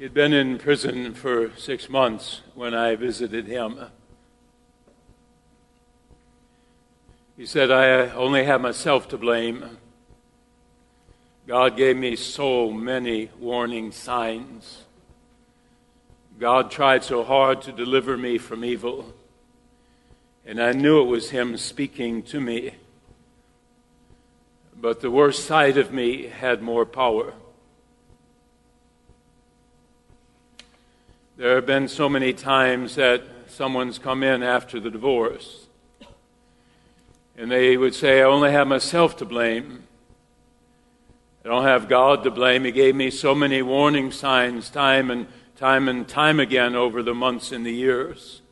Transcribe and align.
He'd 0.00 0.14
been 0.14 0.32
in 0.32 0.56
prison 0.56 1.12
for 1.12 1.54
six 1.58 1.90
months 1.90 2.40
when 2.54 2.72
I 2.72 2.96
visited 2.96 3.46
him. 3.46 3.78
He 7.36 7.44
said, 7.44 7.70
I 7.70 8.08
only 8.12 8.44
have 8.44 8.62
myself 8.62 9.08
to 9.08 9.18
blame. 9.18 9.76
God 11.46 11.76
gave 11.76 11.98
me 11.98 12.16
so 12.16 12.70
many 12.70 13.28
warning 13.38 13.92
signs. 13.92 14.84
God 16.38 16.70
tried 16.70 17.04
so 17.04 17.22
hard 17.22 17.60
to 17.60 17.70
deliver 17.70 18.16
me 18.16 18.38
from 18.38 18.64
evil, 18.64 19.12
and 20.46 20.62
I 20.62 20.72
knew 20.72 21.02
it 21.02 21.08
was 21.08 21.28
Him 21.28 21.58
speaking 21.58 22.22
to 22.22 22.40
me. 22.40 22.76
But 24.74 25.02
the 25.02 25.10
worst 25.10 25.44
side 25.44 25.76
of 25.76 25.92
me 25.92 26.28
had 26.28 26.62
more 26.62 26.86
power. 26.86 27.34
There 31.40 31.54
have 31.54 31.64
been 31.64 31.88
so 31.88 32.06
many 32.06 32.34
times 32.34 32.96
that 32.96 33.22
someone's 33.46 33.98
come 33.98 34.22
in 34.22 34.42
after 34.42 34.78
the 34.78 34.90
divorce 34.90 35.68
and 37.34 37.50
they 37.50 37.78
would 37.78 37.94
say, 37.94 38.20
I 38.20 38.24
only 38.24 38.52
have 38.52 38.68
myself 38.68 39.16
to 39.16 39.24
blame. 39.24 39.84
I 41.42 41.48
don't 41.48 41.64
have 41.64 41.88
God 41.88 42.24
to 42.24 42.30
blame. 42.30 42.64
He 42.64 42.72
gave 42.72 42.94
me 42.94 43.08
so 43.08 43.34
many 43.34 43.62
warning 43.62 44.12
signs 44.12 44.68
time 44.68 45.10
and 45.10 45.28
time 45.56 45.88
and 45.88 46.06
time 46.06 46.40
again 46.40 46.76
over 46.76 47.02
the 47.02 47.14
months 47.14 47.52
and 47.52 47.64
the 47.64 47.72
years. 47.72 48.42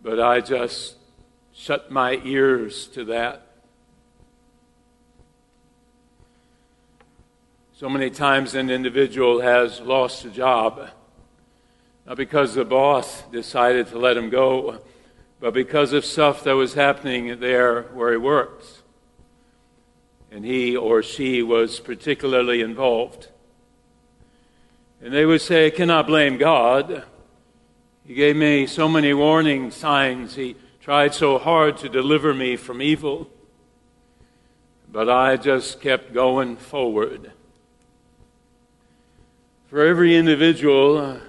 But 0.00 0.20
I 0.20 0.42
just 0.42 0.98
shut 1.52 1.90
my 1.90 2.20
ears 2.22 2.86
to 2.94 3.04
that. 3.06 3.44
So 7.72 7.88
many 7.88 8.10
times 8.10 8.54
an 8.54 8.70
individual 8.70 9.40
has 9.40 9.80
lost 9.80 10.24
a 10.24 10.30
job 10.30 10.90
not 12.06 12.16
because 12.16 12.54
the 12.54 12.64
boss 12.64 13.22
decided 13.30 13.88
to 13.88 13.98
let 13.98 14.16
him 14.16 14.30
go, 14.30 14.80
but 15.38 15.54
because 15.54 15.92
of 15.92 16.04
stuff 16.04 16.44
that 16.44 16.52
was 16.52 16.74
happening 16.74 17.40
there 17.40 17.82
where 17.94 18.10
he 18.10 18.16
works. 18.16 18.82
And 20.30 20.44
he 20.44 20.76
or 20.76 21.02
she 21.02 21.42
was 21.42 21.80
particularly 21.80 22.60
involved. 22.60 23.28
And 25.02 25.12
they 25.14 25.24
would 25.24 25.40
say, 25.40 25.66
I 25.66 25.70
cannot 25.70 26.06
blame 26.06 26.36
God. 26.36 27.04
He 28.06 28.14
gave 28.14 28.36
me 28.36 28.66
so 28.66 28.88
many 28.88 29.14
warning 29.14 29.70
signs. 29.70 30.34
He 30.34 30.56
tried 30.80 31.14
so 31.14 31.38
hard 31.38 31.78
to 31.78 31.88
deliver 31.88 32.34
me 32.34 32.56
from 32.56 32.82
evil. 32.82 33.30
But 34.92 35.08
I 35.08 35.36
just 35.36 35.80
kept 35.80 36.12
going 36.12 36.56
forward. 36.56 37.32
For 39.68 39.86
every 39.86 40.16
individual, 40.16 41.20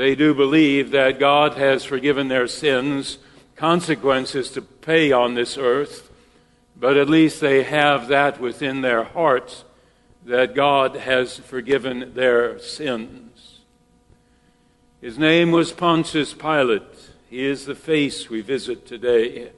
they 0.00 0.14
do 0.14 0.32
believe 0.32 0.92
that 0.92 1.18
God 1.18 1.58
has 1.58 1.84
forgiven 1.84 2.28
their 2.28 2.48
sins, 2.48 3.18
consequences 3.54 4.50
to 4.52 4.62
pay 4.62 5.12
on 5.12 5.34
this 5.34 5.58
earth, 5.58 6.10
but 6.74 6.96
at 6.96 7.10
least 7.10 7.42
they 7.42 7.64
have 7.64 8.08
that 8.08 8.40
within 8.40 8.80
their 8.80 9.04
hearts 9.04 9.62
that 10.24 10.54
God 10.54 10.96
has 10.96 11.36
forgiven 11.36 12.14
their 12.14 12.58
sins. 12.58 13.60
His 15.02 15.18
name 15.18 15.50
was 15.50 15.70
Pontius 15.70 16.32
Pilate. 16.32 17.10
He 17.28 17.44
is 17.44 17.66
the 17.66 17.74
face 17.74 18.30
we 18.30 18.40
visit 18.40 18.86
today. 18.86 19.52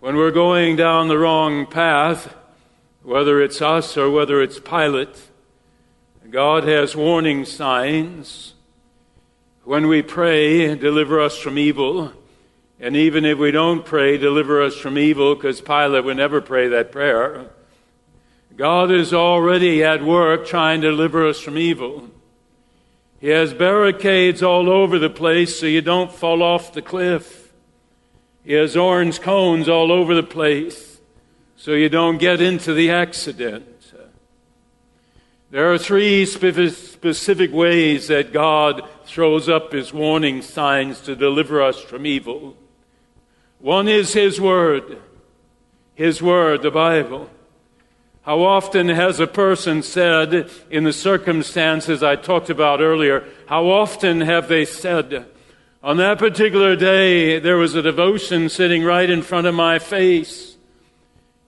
When 0.00 0.16
we're 0.16 0.32
going 0.32 0.74
down 0.74 1.06
the 1.06 1.18
wrong 1.18 1.66
path, 1.66 2.34
whether 3.04 3.40
it's 3.40 3.62
us 3.62 3.96
or 3.96 4.10
whether 4.10 4.42
it's 4.42 4.58
Pilate, 4.58 5.30
God 6.28 6.64
has 6.64 6.96
warning 6.96 7.44
signs 7.44 8.54
when 9.66 9.88
we 9.88 10.00
pray, 10.00 10.76
deliver 10.76 11.20
us 11.20 11.36
from 11.36 11.58
evil. 11.58 12.12
And 12.78 12.94
even 12.94 13.24
if 13.24 13.36
we 13.36 13.50
don't 13.50 13.84
pray, 13.84 14.16
deliver 14.16 14.62
us 14.62 14.76
from 14.76 14.96
evil, 14.96 15.34
because 15.34 15.60
Pilate 15.60 16.04
would 16.04 16.16
never 16.16 16.40
pray 16.40 16.68
that 16.68 16.92
prayer. 16.92 17.46
God 18.56 18.92
is 18.92 19.12
already 19.12 19.82
at 19.82 20.04
work 20.04 20.46
trying 20.46 20.82
to 20.82 20.90
deliver 20.90 21.26
us 21.26 21.40
from 21.40 21.58
evil. 21.58 22.08
He 23.20 23.28
has 23.28 23.52
barricades 23.52 24.40
all 24.40 24.70
over 24.70 25.00
the 25.00 25.10
place 25.10 25.58
so 25.58 25.66
you 25.66 25.82
don't 25.82 26.12
fall 26.12 26.44
off 26.44 26.72
the 26.72 26.80
cliff. 26.80 27.52
He 28.44 28.52
has 28.52 28.76
orange 28.76 29.20
cones 29.20 29.68
all 29.68 29.90
over 29.90 30.14
the 30.14 30.22
place 30.22 31.00
so 31.56 31.72
you 31.72 31.88
don't 31.88 32.18
get 32.18 32.40
into 32.40 32.72
the 32.72 32.90
accident. 32.90 33.75
There 35.50 35.72
are 35.72 35.78
three 35.78 36.26
specific 36.26 37.52
ways 37.52 38.08
that 38.08 38.32
God 38.32 38.88
throws 39.04 39.48
up 39.48 39.72
his 39.72 39.92
warning 39.92 40.42
signs 40.42 41.00
to 41.02 41.14
deliver 41.14 41.62
us 41.62 41.80
from 41.80 42.04
evil. 42.04 42.56
One 43.60 43.86
is 43.86 44.12
his 44.12 44.40
word. 44.40 45.00
His 45.94 46.20
word, 46.20 46.62
the 46.62 46.72
Bible. 46.72 47.30
How 48.22 48.42
often 48.42 48.88
has 48.88 49.20
a 49.20 49.28
person 49.28 49.82
said, 49.82 50.50
in 50.68 50.82
the 50.82 50.92
circumstances 50.92 52.02
I 52.02 52.16
talked 52.16 52.50
about 52.50 52.80
earlier, 52.80 53.24
how 53.46 53.68
often 53.68 54.22
have 54.22 54.48
they 54.48 54.64
said, 54.64 55.26
on 55.80 55.98
that 55.98 56.18
particular 56.18 56.74
day, 56.74 57.38
there 57.38 57.56
was 57.56 57.76
a 57.76 57.82
devotion 57.82 58.48
sitting 58.48 58.82
right 58.82 59.08
in 59.08 59.22
front 59.22 59.46
of 59.46 59.54
my 59.54 59.78
face. 59.78 60.55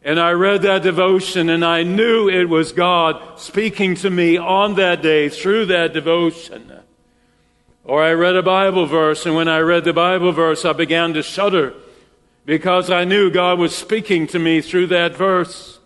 And 0.08 0.19
I 0.19 0.30
read 0.30 0.62
that 0.62 0.84
devotion 0.84 1.50
and 1.50 1.62
I 1.62 1.82
knew 1.82 2.30
it 2.30 2.48
was 2.48 2.72
God 2.72 3.38
speaking 3.38 3.94
to 3.96 4.08
me 4.08 4.38
on 4.38 4.76
that 4.76 5.02
day 5.02 5.28
through 5.28 5.66
that 5.66 5.92
devotion. 5.92 6.72
Or 7.84 8.02
I 8.02 8.14
read 8.14 8.34
a 8.34 8.42
Bible 8.42 8.86
verse 8.86 9.26
and 9.26 9.34
when 9.34 9.48
I 9.48 9.58
read 9.58 9.84
the 9.84 9.92
Bible 9.92 10.32
verse, 10.32 10.64
I 10.64 10.72
began 10.72 11.12
to 11.12 11.22
shudder 11.22 11.74
because 12.47 12.91
I 12.91 13.04
knew 13.04 13.30
God 13.30 13.58
was 13.58 13.76
speaking 13.76 14.26
to 14.28 14.38
me 14.38 14.62
through 14.62 14.86
that 14.86 15.14
verse. 15.14 15.78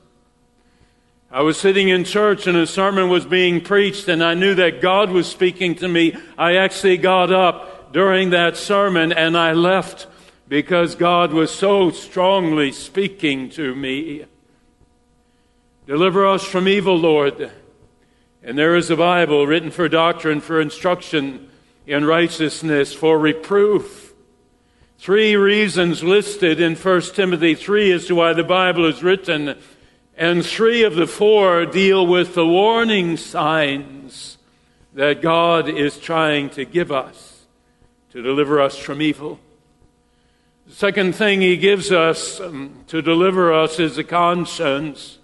I 1.29 1.43
was 1.43 1.59
sitting 1.59 1.89
in 1.89 2.05
church 2.05 2.47
and 2.47 2.57
a 2.57 2.65
sermon 2.69 3.09
was 3.09 3.27
being 3.27 3.61
preached 3.61 4.07
and 4.07 4.23
I 4.23 4.35
knew 4.35 4.55
that 4.55 4.81
God 4.81 5.11
was 5.11 5.27
speaking 5.27 5.75
to 5.75 5.89
me. 5.89 6.17
I 6.39 6.55
actually 6.59 6.99
got 6.99 7.33
up 7.33 7.93
during 7.93 8.31
that 8.31 8.57
sermon 8.57 9.11
and 9.11 9.37
I 9.37 9.53
left 9.53 10.07
because 10.53 10.95
God 10.97 11.33
was 11.33 11.51
so 11.51 11.91
strongly 11.91 12.73
speaking 12.73 13.49
to 13.53 13.75
me. 13.75 14.27
Deliver 15.87 16.27
us 16.27 16.45
from 16.45 16.69
evil, 16.69 16.95
Lord. 16.95 17.51
And 18.43 18.59
there 18.59 18.77
is 18.77 18.91
a 18.91 18.97
Bible 18.97 19.47
written 19.47 19.71
for 19.71 19.89
doctrine, 19.89 20.43
for 20.43 20.61
instruction 20.61 21.49
in 21.87 22.05
righteousness, 22.05 22.93
for 22.93 23.19
reproof. 23.19 24.13
Three 24.99 25.37
reasons 25.37 26.05
listed 26.05 26.61
in 26.61 26.77
1 26.77 27.01
Timothy 27.15 27.55
3 27.55 27.91
as 27.91 28.07
to 28.09 28.15
why 28.15 28.35
the 28.35 28.45
Bible 28.45 28.85
is 28.85 29.03
written, 29.03 29.57
and 30.19 30.45
three 30.45 30.83
of 30.83 30.97
the 30.97 31.07
four 31.07 31.65
deal 31.65 32.07
with 32.07 32.35
the 32.35 32.47
warning 32.47 33.17
signs 33.17 34.37
that 34.93 35.23
God 35.23 35.67
is 35.67 35.99
trying 35.99 36.51
to 36.51 36.67
give 36.67 36.93
us 36.93 37.47
to 38.11 38.21
deliver 38.21 38.61
us 38.61 38.77
from 38.77 39.01
evil. 39.01 39.41
Second 40.69 41.15
thing 41.15 41.41
he 41.41 41.57
gives 41.57 41.91
us 41.91 42.41
um, 42.41 42.85
to 42.87 43.03
deliver 43.03 43.53
us 43.53 43.79
is 43.79 43.97
the 43.97 44.05
conscience. 44.05 45.19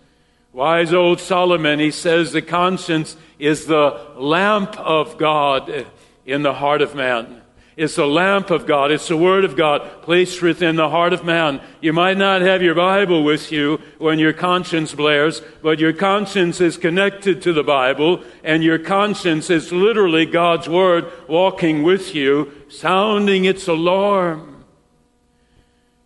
Wise 0.53 0.93
old 0.93 1.21
Solomon, 1.21 1.78
he 1.78 1.91
says 1.91 2.32
the 2.32 2.43
conscience 2.43 3.16
is 3.38 3.66
the 3.66 4.00
lamp 4.16 4.76
of 4.78 5.16
God 5.19 5.87
in 6.26 6.43
the 6.43 6.54
heart 6.54 6.82
of 6.82 6.94
man. 6.94 7.43
It's 7.78 7.94
the 7.94 8.09
lamp 8.09 8.50
of 8.50 8.66
God. 8.66 8.91
It's 8.91 9.06
the 9.06 9.16
Word 9.16 9.44
of 9.44 9.54
God 9.54 10.03
placed 10.03 10.43
within 10.43 10.75
the 10.75 10.91
heart 10.91 11.12
of 11.12 11.25
man. 11.25 11.60
You 11.81 11.93
might 11.93 12.19
not 12.19 12.43
have 12.43 12.60
your 12.60 12.75
Bible 12.75 13.22
with 13.22 13.53
you 13.53 13.81
when 13.99 14.19
your 14.19 14.32
conscience 14.32 14.93
blares, 14.93 15.41
but 15.62 15.78
your 15.78 15.93
conscience 15.93 16.60
is 16.60 16.76
connected 16.76 17.41
to 17.43 17.53
the 17.53 17.62
Bible, 17.62 18.25
and 18.43 18.65
your 18.65 18.81
conscience 18.81 19.49
is 19.49 19.70
literally 19.70 20.26
God's 20.26 20.69
Word 20.69 21.06
walking 21.29 21.85
with 21.85 22.17
you, 22.17 22.52
sounding 22.69 23.44
its 23.44 23.69
alarm. 23.69 24.57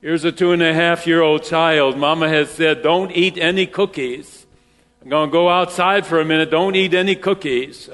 Here's 0.02 0.24
a 0.24 0.32
two 0.32 0.50
and 0.50 0.60
a 0.60 0.74
half 0.74 1.06
year 1.06 1.22
old 1.22 1.44
child. 1.44 1.96
Mama 1.96 2.28
has 2.28 2.50
said, 2.50 2.82
Don't 2.82 3.12
eat 3.12 3.38
any 3.38 3.68
cookies. 3.68 4.46
I'm 5.00 5.08
going 5.08 5.28
to 5.28 5.32
go 5.32 5.48
outside 5.48 6.06
for 6.06 6.18
a 6.18 6.24
minute. 6.24 6.50
Don't 6.50 6.74
eat 6.74 6.92
any 6.92 7.14
cookies. 7.14 7.88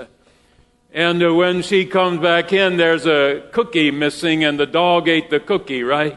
And 0.90 1.22
uh, 1.22 1.34
when 1.34 1.60
she 1.60 1.84
comes 1.84 2.20
back 2.20 2.50
in, 2.50 2.78
there's 2.78 3.05
a 3.05 3.46
cookie 3.52 3.90
missing, 3.90 4.43
and 4.43 4.58
the 4.58 4.64
dog 4.64 5.06
ate 5.06 5.28
the 5.28 5.38
cookie, 5.38 5.82
right? 5.82 6.16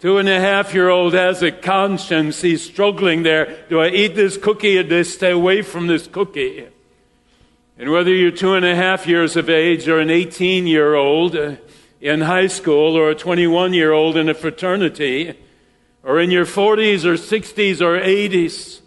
Two 0.00 0.16
and 0.16 0.26
a 0.26 0.40
half 0.40 0.72
year 0.72 0.88
old 0.88 1.12
has 1.12 1.42
a 1.42 1.52
conscience. 1.52 2.40
He's 2.40 2.64
struggling 2.64 3.24
there. 3.24 3.62
Do 3.68 3.78
I 3.82 3.88
eat 3.88 4.14
this 4.14 4.38
cookie 4.38 4.78
or 4.78 4.84
do 4.84 5.00
I 5.00 5.02
stay 5.02 5.32
away 5.32 5.60
from 5.60 5.86
this 5.86 6.06
cookie? 6.06 6.66
And 7.76 7.90
whether 7.90 8.10
you're 8.10 8.30
two 8.30 8.54
and 8.54 8.64
a 8.64 8.74
half 8.74 9.06
years 9.06 9.36
of 9.36 9.50
age 9.50 9.86
or 9.86 10.00
an 10.00 10.08
18 10.08 10.66
year 10.66 10.94
old, 10.94 11.36
uh, 11.36 11.56
in 12.02 12.22
high 12.22 12.48
school 12.48 12.96
or 12.96 13.10
a 13.10 13.14
21 13.14 13.72
year 13.72 13.92
old 13.92 14.16
in 14.16 14.28
a 14.28 14.34
fraternity 14.34 15.38
or 16.02 16.20
in 16.20 16.32
your 16.32 16.44
40s 16.44 17.04
or 17.04 17.14
60s 17.14 17.80
or 17.80 17.98
80s. 17.98 18.80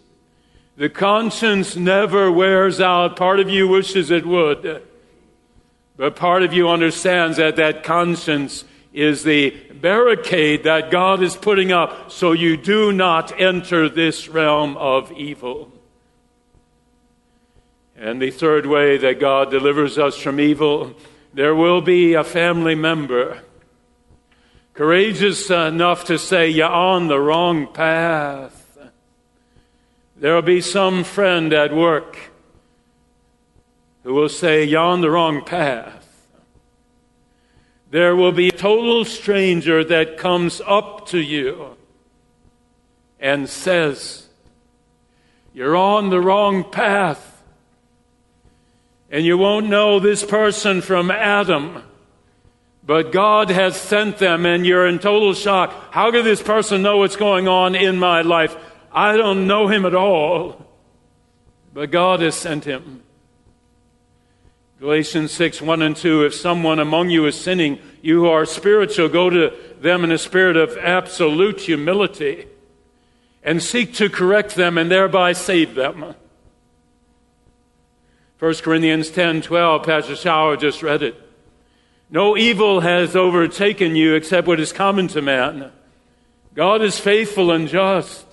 The 0.76 0.90
conscience 0.90 1.74
never 1.74 2.30
wears 2.30 2.78
out. 2.78 3.16
Part 3.16 3.40
of 3.40 3.48
you 3.48 3.66
wishes 3.66 4.10
it 4.10 4.26
would. 4.26 4.82
But 5.96 6.14
part 6.14 6.42
of 6.42 6.52
you 6.52 6.68
understands 6.68 7.38
that 7.38 7.56
that 7.56 7.82
conscience 7.82 8.64
is 8.92 9.22
the 9.22 9.50
barricade 9.80 10.64
that 10.64 10.90
God 10.90 11.22
is 11.22 11.36
putting 11.36 11.72
up 11.72 12.12
so 12.12 12.32
you 12.32 12.58
do 12.58 12.92
not 12.92 13.40
enter 13.40 13.88
this 13.88 14.28
realm 14.28 14.76
of 14.76 15.10
evil. 15.12 15.72
And 17.96 18.20
the 18.20 18.30
third 18.30 18.66
way 18.66 18.98
that 18.98 19.18
God 19.18 19.50
delivers 19.50 19.96
us 19.96 20.18
from 20.18 20.38
evil, 20.38 20.94
there 21.36 21.54
will 21.54 21.82
be 21.82 22.14
a 22.14 22.24
family 22.24 22.74
member 22.74 23.42
courageous 24.72 25.50
enough 25.50 26.06
to 26.06 26.18
say, 26.18 26.48
You're 26.48 26.66
on 26.66 27.08
the 27.08 27.20
wrong 27.20 27.70
path. 27.74 28.78
There 30.16 30.34
will 30.34 30.40
be 30.40 30.62
some 30.62 31.04
friend 31.04 31.52
at 31.52 31.74
work 31.74 32.16
who 34.02 34.14
will 34.14 34.30
say, 34.30 34.64
You're 34.64 34.80
on 34.80 35.02
the 35.02 35.10
wrong 35.10 35.44
path. 35.44 36.26
There 37.90 38.16
will 38.16 38.32
be 38.32 38.48
a 38.48 38.52
total 38.52 39.04
stranger 39.04 39.84
that 39.84 40.16
comes 40.16 40.62
up 40.66 41.06
to 41.08 41.20
you 41.20 41.76
and 43.20 43.46
says, 43.46 44.28
You're 45.52 45.76
on 45.76 46.08
the 46.08 46.20
wrong 46.22 46.64
path. 46.64 47.35
And 49.10 49.24
you 49.24 49.38
won't 49.38 49.68
know 49.68 50.00
this 50.00 50.24
person 50.24 50.80
from 50.80 51.10
Adam. 51.10 51.82
But 52.84 53.12
God 53.12 53.50
has 53.50 53.76
sent 53.76 54.18
them, 54.18 54.46
and 54.46 54.64
you're 54.64 54.86
in 54.86 54.98
total 54.98 55.34
shock. 55.34 55.92
How 55.92 56.10
could 56.10 56.24
this 56.24 56.42
person 56.42 56.82
know 56.82 56.98
what's 56.98 57.16
going 57.16 57.48
on 57.48 57.74
in 57.74 57.98
my 57.98 58.22
life? 58.22 58.56
I 58.92 59.16
don't 59.16 59.46
know 59.46 59.68
him 59.68 59.84
at 59.84 59.94
all. 59.94 60.64
But 61.74 61.90
God 61.90 62.20
has 62.20 62.34
sent 62.34 62.64
him. 62.64 63.02
Galatians 64.78 65.32
6 65.32 65.62
1 65.62 65.82
and 65.82 65.96
2 65.96 66.24
If 66.24 66.34
someone 66.34 66.78
among 66.78 67.10
you 67.10 67.26
is 67.26 67.38
sinning, 67.38 67.78
you 68.02 68.20
who 68.20 68.28
are 68.28 68.44
spiritual, 68.44 69.08
go 69.08 69.30
to 69.30 69.52
them 69.80 70.04
in 70.04 70.12
a 70.12 70.18
spirit 70.18 70.56
of 70.56 70.76
absolute 70.78 71.60
humility 71.60 72.46
and 73.42 73.62
seek 73.62 73.94
to 73.94 74.10
correct 74.10 74.54
them 74.54 74.76
and 74.76 74.90
thereby 74.90 75.32
save 75.32 75.74
them. 75.74 76.14
1 78.38 78.54
Corinthians 78.56 79.10
10 79.10 79.42
12, 79.42 79.82
Pastor 79.82 80.12
Schauer 80.12 80.60
just 80.60 80.82
read 80.82 81.02
it. 81.02 81.20
No 82.10 82.36
evil 82.36 82.80
has 82.80 83.16
overtaken 83.16 83.96
you 83.96 84.14
except 84.14 84.46
what 84.46 84.60
is 84.60 84.72
common 84.72 85.08
to 85.08 85.22
man. 85.22 85.72
God 86.54 86.82
is 86.82 86.98
faithful 86.98 87.50
and 87.50 87.66
just. 87.66 88.26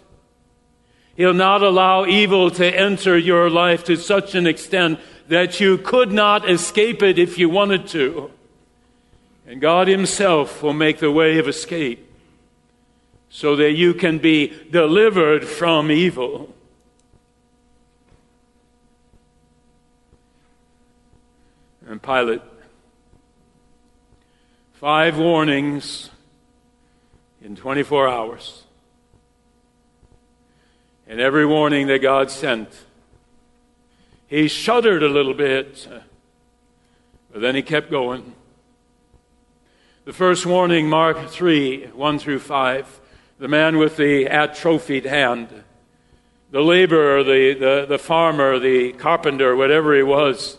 He'll 1.16 1.34
not 1.34 1.62
allow 1.62 2.06
evil 2.06 2.52
to 2.52 2.66
enter 2.66 3.18
your 3.18 3.50
life 3.50 3.84
to 3.86 3.96
such 3.96 4.36
an 4.36 4.48
extent 4.48 5.00
that 5.28 5.60
you 5.60 5.78
could 5.78 6.12
not 6.12 6.50
escape 6.50 7.02
it 7.02 7.18
if 7.18 7.38
you 7.38 7.50
wanted 7.50 7.88
to. 7.90 8.32
And 9.48 9.62
God 9.62 9.88
Himself 9.88 10.64
will 10.64 10.74
make 10.74 11.00
the 11.00 11.12
way 11.12 11.38
of 11.38 11.48
escape 11.48 12.10
so 13.30 13.56
that 13.56 13.72
you 13.72 13.94
can 13.94 14.20
be 14.20 14.54
delivered 14.70 15.48
from 15.48 15.92
evil. 15.92 16.54
And 21.94 22.02
Pilate 22.02 22.42
Five 24.72 25.20
warnings 25.20 26.10
in 27.40 27.56
24 27.56 28.10
hours. 28.10 28.64
And 31.06 31.22
every 31.22 31.46
warning 31.46 31.86
that 31.86 32.02
God 32.02 32.32
sent, 32.32 32.70
he 34.26 34.48
shuddered 34.48 35.04
a 35.04 35.08
little 35.08 35.36
bit, 35.36 35.88
but 37.32 37.42
then 37.42 37.54
he 37.54 37.62
kept 37.62 37.92
going. 37.92 38.34
The 40.06 40.14
first 40.14 40.48
warning, 40.48 40.90
Mark 40.90 41.30
3 41.30 41.90
1 41.94 42.18
through 42.18 42.40
5, 42.40 43.02
the 43.38 43.48
man 43.48 43.78
with 43.78 43.98
the 43.98 44.26
atrophied 44.26 45.06
hand, 45.06 45.64
the 46.50 46.62
laborer, 46.62 47.24
the, 47.24 47.54
the, 47.54 47.86
the 47.88 48.00
farmer, 48.00 48.58
the 48.58 48.94
carpenter, 48.94 49.56
whatever 49.56 49.96
he 49.96 50.02
was, 50.02 50.58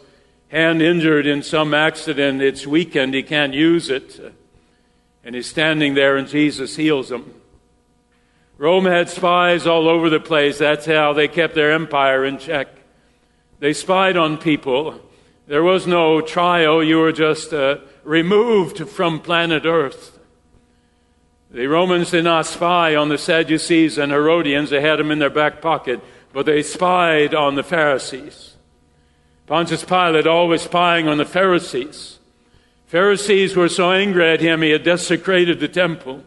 hand 0.54 0.80
injured 0.80 1.26
in 1.26 1.42
some 1.42 1.74
accident, 1.74 2.40
it's 2.40 2.64
weakened, 2.64 3.12
he 3.12 3.24
can't 3.24 3.52
use 3.52 3.90
it. 3.90 4.20
And 5.24 5.34
he's 5.34 5.48
standing 5.48 5.94
there 5.94 6.16
and 6.16 6.28
Jesus 6.28 6.76
heals 6.76 7.10
him. 7.10 7.34
Rome 8.56 8.84
had 8.84 9.10
spies 9.10 9.66
all 9.66 9.88
over 9.88 10.08
the 10.08 10.20
place. 10.20 10.58
That's 10.58 10.86
how 10.86 11.12
they 11.12 11.26
kept 11.26 11.56
their 11.56 11.72
empire 11.72 12.24
in 12.24 12.38
check. 12.38 12.68
They 13.58 13.72
spied 13.72 14.16
on 14.16 14.38
people. 14.38 15.00
There 15.48 15.64
was 15.64 15.88
no 15.88 16.20
trial. 16.20 16.84
You 16.84 16.98
were 16.98 17.12
just 17.12 17.52
uh, 17.52 17.78
removed 18.04 18.88
from 18.88 19.18
planet 19.18 19.64
Earth. 19.64 20.20
The 21.50 21.66
Romans 21.66 22.12
did 22.12 22.24
not 22.24 22.46
spy 22.46 22.94
on 22.94 23.08
the 23.08 23.18
Sadducees 23.18 23.98
and 23.98 24.12
Herodians. 24.12 24.70
They 24.70 24.80
had 24.80 25.00
them 25.00 25.10
in 25.10 25.18
their 25.18 25.30
back 25.30 25.60
pocket, 25.60 26.00
but 26.32 26.46
they 26.46 26.62
spied 26.62 27.34
on 27.34 27.56
the 27.56 27.64
Pharisees. 27.64 28.53
Pontius 29.46 29.84
Pilate 29.84 30.26
always 30.26 30.62
spying 30.62 31.06
on 31.06 31.18
the 31.18 31.24
Pharisees. 31.24 32.18
Pharisees 32.86 33.56
were 33.56 33.68
so 33.68 33.92
angry 33.92 34.30
at 34.30 34.40
him, 34.40 34.62
he 34.62 34.70
had 34.70 34.84
desecrated 34.84 35.60
the 35.60 35.68
temple. 35.68 36.24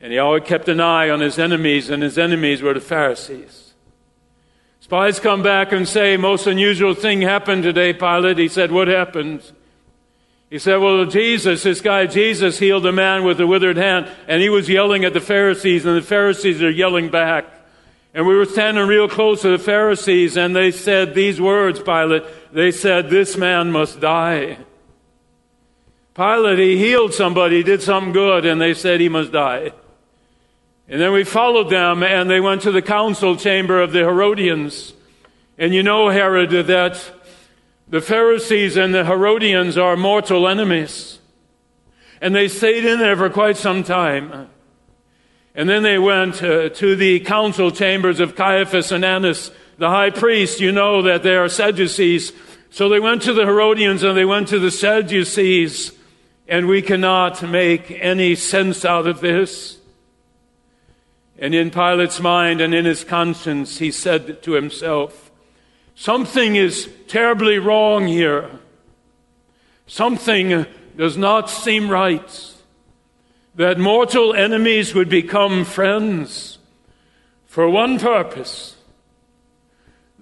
And 0.00 0.12
he 0.12 0.18
always 0.18 0.44
kept 0.44 0.68
an 0.68 0.80
eye 0.80 1.10
on 1.10 1.20
his 1.20 1.38
enemies, 1.38 1.90
and 1.90 2.02
his 2.02 2.18
enemies 2.18 2.62
were 2.62 2.74
the 2.74 2.80
Pharisees. 2.80 3.74
Spies 4.80 5.20
come 5.20 5.42
back 5.42 5.72
and 5.72 5.86
say, 5.86 6.16
Most 6.16 6.46
unusual 6.46 6.94
thing 6.94 7.20
happened 7.20 7.62
today, 7.62 7.92
Pilate. 7.92 8.38
He 8.38 8.48
said, 8.48 8.72
What 8.72 8.88
happened? 8.88 9.42
He 10.50 10.58
said, 10.58 10.76
Well, 10.76 11.04
Jesus, 11.04 11.64
this 11.64 11.80
guy 11.80 12.06
Jesus 12.06 12.58
healed 12.58 12.86
a 12.86 12.92
man 12.92 13.24
with 13.24 13.40
a 13.40 13.46
withered 13.46 13.76
hand, 13.76 14.08
and 14.26 14.40
he 14.40 14.48
was 14.48 14.68
yelling 14.68 15.04
at 15.04 15.12
the 15.12 15.20
Pharisees, 15.20 15.84
and 15.84 15.96
the 15.96 16.02
Pharisees 16.02 16.62
are 16.62 16.70
yelling 16.70 17.10
back. 17.10 17.44
And 18.18 18.26
we 18.26 18.34
were 18.34 18.46
standing 18.46 18.88
real 18.88 19.08
close 19.08 19.42
to 19.42 19.50
the 19.50 19.62
Pharisees, 19.62 20.36
and 20.36 20.56
they 20.56 20.72
said 20.72 21.14
these 21.14 21.40
words, 21.40 21.78
Pilate. 21.78 22.24
They 22.52 22.72
said, 22.72 23.10
This 23.10 23.36
man 23.36 23.70
must 23.70 24.00
die. 24.00 24.58
Pilate, 26.14 26.58
he 26.58 26.76
healed 26.78 27.14
somebody, 27.14 27.62
did 27.62 27.80
something 27.80 28.12
good, 28.12 28.44
and 28.44 28.60
they 28.60 28.74
said 28.74 29.00
he 29.00 29.08
must 29.08 29.30
die. 29.30 29.70
And 30.88 31.00
then 31.00 31.12
we 31.12 31.22
followed 31.22 31.70
them, 31.70 32.02
and 32.02 32.28
they 32.28 32.40
went 32.40 32.62
to 32.62 32.72
the 32.72 32.82
council 32.82 33.36
chamber 33.36 33.80
of 33.80 33.92
the 33.92 34.00
Herodians. 34.00 34.94
And 35.56 35.72
you 35.72 35.84
know, 35.84 36.08
Herod, 36.08 36.50
that 36.50 37.12
the 37.86 38.00
Pharisees 38.00 38.76
and 38.76 38.92
the 38.92 39.04
Herodians 39.04 39.78
are 39.78 39.96
mortal 39.96 40.48
enemies. 40.48 41.20
And 42.20 42.34
they 42.34 42.48
stayed 42.48 42.84
in 42.84 42.98
there 42.98 43.16
for 43.16 43.30
quite 43.30 43.56
some 43.56 43.84
time. 43.84 44.48
And 45.58 45.68
then 45.68 45.82
they 45.82 45.98
went 45.98 46.40
uh, 46.40 46.68
to 46.68 46.94
the 46.94 47.18
council 47.18 47.72
chambers 47.72 48.20
of 48.20 48.36
Caiaphas 48.36 48.92
and 48.92 49.04
Annas, 49.04 49.50
the 49.76 49.88
high 49.88 50.10
priest. 50.10 50.60
You 50.60 50.70
know 50.70 51.02
that 51.02 51.24
they 51.24 51.34
are 51.34 51.48
Sadducees. 51.48 52.32
So 52.70 52.88
they 52.88 53.00
went 53.00 53.22
to 53.22 53.32
the 53.32 53.44
Herodians 53.44 54.04
and 54.04 54.16
they 54.16 54.24
went 54.24 54.46
to 54.48 54.60
the 54.60 54.70
Sadducees. 54.70 55.90
And 56.46 56.68
we 56.68 56.80
cannot 56.80 57.42
make 57.42 57.90
any 57.90 58.36
sense 58.36 58.84
out 58.84 59.08
of 59.08 59.20
this. 59.20 59.78
And 61.40 61.52
in 61.56 61.72
Pilate's 61.72 62.20
mind 62.20 62.60
and 62.60 62.72
in 62.72 62.84
his 62.84 63.02
conscience, 63.02 63.78
he 63.78 63.90
said 63.90 64.40
to 64.44 64.52
himself, 64.52 65.32
Something 65.96 66.54
is 66.54 66.88
terribly 67.08 67.58
wrong 67.58 68.06
here. 68.06 68.48
Something 69.88 70.66
does 70.96 71.16
not 71.16 71.50
seem 71.50 71.90
right 71.90 72.54
that 73.58 73.76
mortal 73.76 74.32
enemies 74.34 74.94
would 74.94 75.08
become 75.08 75.64
friends 75.64 76.58
for 77.44 77.68
one 77.68 77.98
purpose 77.98 78.76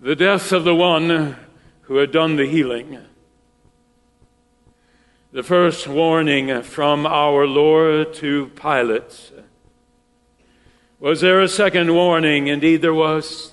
the 0.01 0.17
death 0.17 0.53
of 0.53 0.65
the 0.65 0.75
one 0.75 1.37
who 1.83 1.97
had 1.97 2.11
done 2.11 2.37
the 2.37 2.47
healing. 2.47 2.99
The 5.33 5.43
first 5.43 5.87
warning 5.87 6.63
from 6.63 7.05
our 7.05 7.47
Lord 7.47 8.15
to 8.15 8.47
Pilate. 8.57 9.33
Was 10.99 11.21
there 11.21 11.43
a 11.43 11.49
second 11.49 11.95
warning? 11.95 12.47
Indeed, 12.47 12.81
there 12.81 12.95
was. 12.95 13.53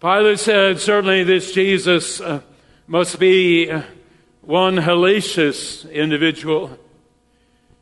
Pilate 0.00 0.38
said, 0.38 0.80
Certainly, 0.80 1.24
this 1.24 1.52
Jesus 1.52 2.22
uh, 2.22 2.40
must 2.86 3.18
be 3.18 3.70
one 4.40 4.76
hellacious 4.76 5.90
individual. 5.92 6.78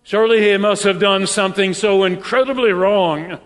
Surely 0.02 0.40
he 0.40 0.56
must 0.56 0.84
have 0.84 0.98
done 0.98 1.26
something 1.26 1.74
so 1.74 2.04
incredibly 2.04 2.72
wrong 2.72 3.38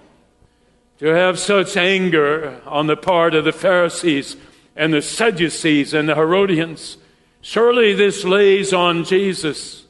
to 0.99 1.07
have 1.07 1.39
such 1.39 1.77
anger 1.77 2.61
on 2.65 2.87
the 2.87 2.97
part 2.97 3.35
of 3.35 3.45
the 3.45 3.53
Pharisees 3.53 4.37
and 4.77 4.95
the 4.95 5.03
Sadducees 5.03 5.93
and 5.93 6.09
the 6.09 6.15
Herodians. 6.15 6.99
Surely 7.41 7.93
this 7.93 8.25
lays 8.25 8.73
on 8.73 9.05
Jesus. 9.05 9.85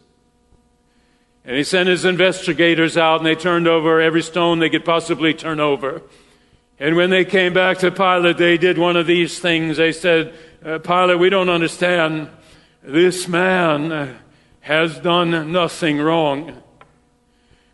And 1.45 1.57
he 1.57 1.65
sent 1.65 1.89
his 1.89 2.05
investigators 2.05 2.97
out 2.97 3.19
and 3.19 3.27
they 3.27 3.35
turned 3.35 3.69
over 3.69 4.01
every 4.01 4.23
stone 4.23 4.59
they 4.59 4.71
could 4.71 4.85
possibly 4.85 5.35
turn 5.35 5.61
over. 5.61 6.03
And 6.79 6.97
when 6.97 7.11
they 7.11 7.25
came 7.25 7.53
back 7.53 7.79
to 7.79 7.91
Pilate, 7.91 8.39
they 8.39 8.57
did 8.57 8.79
one 8.79 8.97
of 8.97 9.07
these 9.07 9.39
things. 9.39 9.77
They 9.77 9.93
said, 9.93 10.35
uh, 10.65 10.79
Pilate, 10.79 11.19
we 11.19 11.31
don't 11.31 11.51
understand. 11.51 12.29
This 12.83 13.29
man 13.29 14.19
has 14.63 14.99
done 15.01 15.53
nothing 15.53 15.99
wrong. 15.99 16.63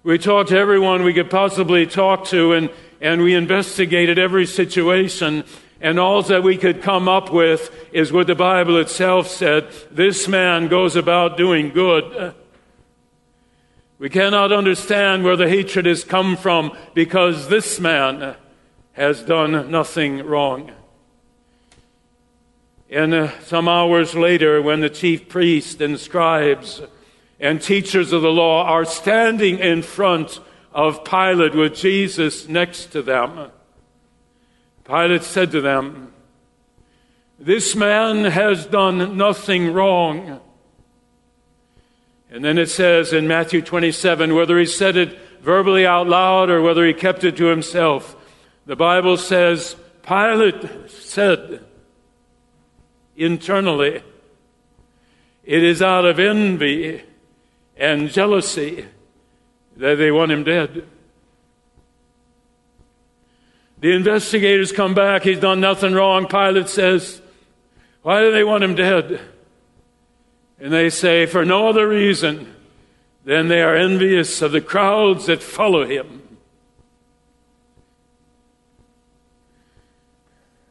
We 0.03 0.17
talked 0.17 0.49
to 0.49 0.59
everyone 0.59 1.05
we 1.05 1.13
could 1.13 1.31
possibly 1.31 1.87
talk 1.87 2.25
to, 2.27 2.55
and, 2.55 2.71
and 3.01 3.23
we 3.23 3.35
investigated 3.35 4.19
every 4.19 4.47
situation. 4.47 5.45
And 5.81 6.01
all 6.01 6.23
that 6.23 6.43
we 6.43 6.57
could 6.57 6.83
come 6.83 7.09
up 7.09 7.31
with 7.31 7.71
is 7.93 8.11
what 8.11 8.27
the 8.27 8.35
Bible 8.35 8.79
itself 8.79 9.29
said. 9.29 9.71
This 9.91 10.27
man 10.27 10.69
goes 10.69 10.97
about 10.97 11.37
doing 11.37 11.69
good. 11.71 12.35
We 13.99 14.09
cannot 14.09 14.51
understand 14.51 15.25
where 15.25 15.37
the 15.37 15.49
hatred 15.49 15.85
has 15.85 16.05
come 16.05 16.37
from 16.37 16.77
because 16.95 17.49
this 17.49 17.79
man 17.79 18.35
has 18.93 19.23
done 19.23 19.71
nothing 19.71 20.25
wrong. 20.25 20.73
And 22.91 23.13
uh, 23.13 23.41
some 23.41 23.69
hours 23.69 24.15
later, 24.15 24.63
when 24.63 24.81
the 24.81 24.89
chief 24.89 25.29
priests 25.29 25.81
and 25.81 26.01
scribes 26.01 26.81
and 27.39 27.61
teachers 27.61 28.13
of 28.13 28.23
the 28.23 28.31
law 28.31 28.65
are 28.65 28.87
standing 28.87 29.59
in 29.59 29.83
front 29.83 30.41
of 30.73 31.05
Pilate 31.05 31.55
with 31.55 31.75
Jesus 31.75 32.49
next 32.49 32.87
to 32.93 33.03
them, 33.03 33.51
Pilate 34.85 35.23
said 35.23 35.51
to 35.51 35.61
them, 35.61 36.15
This 37.39 37.77
man 37.77 38.25
has 38.25 38.65
done 38.65 39.19
nothing 39.19 39.75
wrong. 39.75 40.41
And 42.31 42.43
then 42.43 42.57
it 42.57 42.71
says 42.71 43.13
in 43.13 43.29
Matthew 43.29 43.61
27, 43.61 44.35
whether 44.35 44.59
he 44.59 44.67
said 44.67 44.97
it 44.97 45.19
verbally 45.43 45.87
out 45.87 46.09
loud 46.09 46.49
or 46.49 46.63
whether 46.63 46.87
he 46.87 46.95
kept 46.95 47.23
it 47.25 47.37
to 47.37 47.47
himself, 47.47 48.17
the 48.65 48.77
Bible 48.77 49.19
says, 49.19 49.77
Pilate 50.03 50.91
said 50.91 51.65
internally, 53.19 54.03
it 55.45 55.63
is 55.63 55.83
out 55.83 56.05
of 56.05 56.19
envy 56.19 57.03
and 57.77 58.11
jealousy 58.11 58.87
that 59.77 59.97
they 59.97 60.11
want 60.11 60.33
him 60.33 60.45
dead. 60.45 60.85
The 63.81 63.93
investigators 63.93 64.73
come 64.73 64.95
back. 64.95 65.23
He's 65.23 65.41
done 65.41 65.61
nothing 65.61 65.95
wrong. 65.95 66.27
Pilate 66.27 66.69
says, 66.69 67.21
Why 68.03 68.23
do 68.23 68.33
they 68.33 68.45
want 68.45 68.65
him 68.65 68.75
dead? 68.75 69.21
And 70.61 70.73
they 70.73 70.91
say, 70.91 71.27
For 71.27 71.45
no 71.45 71.69
other 71.69 71.89
reason 71.89 72.55
than 73.25 73.49
they 73.49 73.63
are 73.63 73.77
envious 73.77 74.43
of 74.43 74.53
the 74.53 74.61
crowds 74.61 75.27
that 75.27 75.43
follow 75.43 75.87
him. 75.87 76.23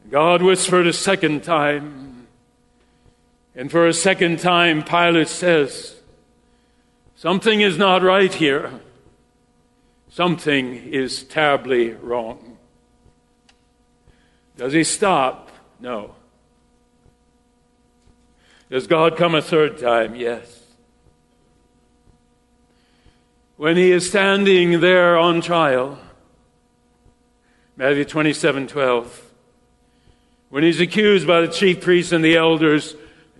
God 0.09 0.41
whispered 0.41 0.87
a 0.87 0.93
second 0.93 1.43
time. 1.43 2.06
And 3.57 3.71
for 3.71 3.87
a 3.87 3.93
second 3.93 4.39
time, 4.39 4.83
Pilate 4.83 5.27
says, 5.27 5.95
Something 7.15 7.61
is 7.61 7.75
not 7.75 8.03
right 8.03 8.31
here. 8.31 8.71
Something 10.09 10.75
is 10.75 11.23
terribly 11.23 11.89
wrong. 11.89 12.57
Does 14.57 14.73
he 14.73 14.83
stop? 14.83 15.49
No. 15.79 16.13
Does 18.69 18.85
God 18.85 19.17
come 19.17 19.33
a 19.33 19.41
third 19.41 19.79
time? 19.79 20.15
Yes. 20.15 20.61
When 23.55 23.75
he 23.75 23.91
is 23.91 24.07
standing 24.07 24.81
there 24.81 25.17
on 25.17 25.41
trial, 25.41 25.97
Matthew 27.75 28.05
27 28.05 28.67
12, 28.67 29.31
when 30.49 30.63
he's 30.63 30.79
accused 30.79 31.25
by 31.25 31.41
the 31.41 31.47
chief 31.47 31.81
priests 31.81 32.11
and 32.11 32.23
the 32.23 32.37
elders, 32.37 32.95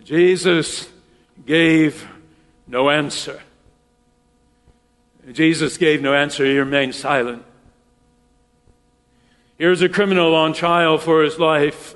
Jesus 0.08 0.88
gave 1.46 2.08
no 2.66 2.90
answer. 2.90 3.42
Jesus 5.34 5.76
gave 5.76 6.02
no 6.02 6.14
answer, 6.14 6.46
he 6.46 6.58
remained 6.58 6.96
silent. 6.96 7.44
Here's 9.58 9.82
a 9.82 9.90
criminal 9.90 10.34
on 10.34 10.54
trial 10.54 10.98
for 10.98 11.24
his 11.24 11.38
life. 11.38 11.94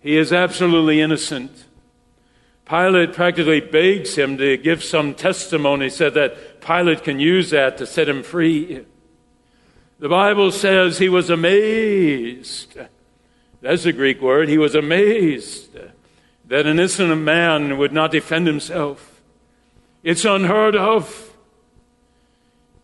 He 0.00 0.18
is 0.18 0.30
absolutely 0.30 1.00
innocent. 1.00 1.64
Pilate 2.68 3.14
practically 3.14 3.62
begs 3.62 4.18
him 4.18 4.36
to 4.36 4.58
give 4.58 4.84
some 4.84 5.14
testimony 5.14 5.88
so 5.88 6.10
that 6.10 6.60
Pilate 6.60 7.02
can 7.02 7.18
use 7.18 7.48
that 7.48 7.78
to 7.78 7.86
set 7.86 8.10
him 8.10 8.22
free. 8.22 8.84
The 10.00 10.10
Bible 10.10 10.52
says 10.52 10.98
he 10.98 11.08
was 11.08 11.30
amazed. 11.30 12.76
That's 13.62 13.86
a 13.86 13.92
Greek 13.94 14.20
word. 14.20 14.50
He 14.50 14.58
was 14.58 14.74
amazed 14.74 15.78
that 16.46 16.66
an 16.66 16.78
innocent 16.78 17.20
man 17.20 17.78
would 17.78 17.92
not 17.92 18.12
defend 18.12 18.46
himself. 18.46 19.20
It's 20.02 20.24
unheard 20.24 20.76
of. 20.76 21.34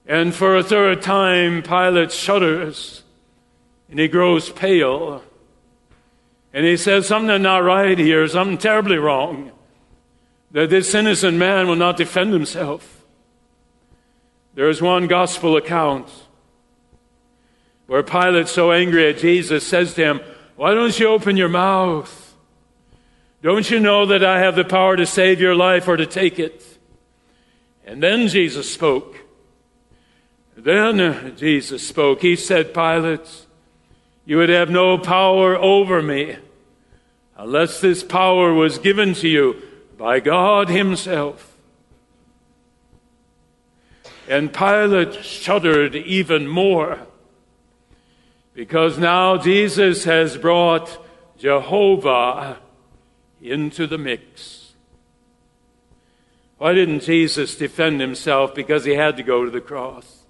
And 0.07 0.35
for 0.35 0.57
a 0.57 0.65
third 0.65 1.03
time, 1.03 1.63
Pilate 1.63 2.11
shudders 2.11 3.03
and 3.89 4.01
he 4.01 4.09
grows 4.09 4.51
pale. 4.51 5.23
And 6.53 6.65
he 6.67 6.77
says, 6.77 7.07
Something 7.07 7.43
not 7.43 7.63
right 7.63 7.99
here, 7.99 8.27
something 8.27 8.59
terribly 8.59 8.97
wrong. 8.97 9.53
That 10.51 10.71
this 10.71 10.95
innocent 10.95 11.39
man 11.39 11.69
will 11.69 11.77
not 11.77 11.97
defend 11.97 12.33
himself. 12.33 13.05
There 14.55 14.69
is 14.69 14.83
one 14.83 15.07
gospel 15.07 15.57
account 15.57 16.09
where 17.87 18.03
Pilate, 18.03 18.49
so 18.49 18.73
angry 18.73 19.09
at 19.09 19.19
Jesus, 19.19 19.67
says 19.67 19.95
to 19.95 20.03
him, 20.03 20.21
Why 20.57 20.75
don't 20.75 20.99
you 20.99 21.09
open 21.09 21.37
your 21.37 21.49
mouth? 21.49 22.22
Don't 23.43 23.69
you 23.69 23.81
know 23.81 24.07
that 24.07 24.23
I 24.23 24.39
have 24.39 24.55
the 24.55 24.65
power 24.65 24.97
to 24.97 25.05
save 25.05 25.41
your 25.41 25.57
life 25.57 25.89
or 25.89 25.97
to 25.97 26.07
take 26.07 26.39
it? 26.39 26.79
And 27.85 28.01
then 28.01 28.29
Jesus 28.29 28.73
spoke. 28.73 29.17
Then 30.57 31.35
Jesus 31.37 31.87
spoke. 31.87 32.23
He 32.23 32.37
said, 32.37 32.73
Pilate, 32.73 33.47
you 34.25 34.37
would 34.37 34.49
have 34.49 34.71
no 34.71 34.97
power 34.97 35.57
over 35.57 36.01
me 36.01 36.37
unless 37.37 37.81
this 37.81 38.05
power 38.05 38.55
was 38.55 38.79
given 38.79 39.15
to 39.15 39.29
you 39.29 39.61
by 39.99 40.21
God 40.21 40.69
Himself. 40.69 41.57
And 44.29 44.55
Pilate 44.55 45.25
shuddered 45.25 45.97
even 45.97 46.47
more 46.47 47.01
because 48.55 48.99
now 48.99 49.37
Jesus 49.37 50.05
has 50.05 50.37
brought 50.37 51.05
Jehovah 51.39 52.59
into 53.43 53.87
the 53.87 53.99
mix. 53.99 54.73
Why 56.59 56.75
didn't 56.75 57.01
Jesus 57.01 57.57
defend 57.57 58.01
himself? 58.01 58.55
Because 58.55 58.85
he 58.85 58.95
had 58.95 59.17
to 59.17 59.23
go 59.23 59.45
to 59.45 59.51
the 59.51 59.61
cross. 59.61 60.23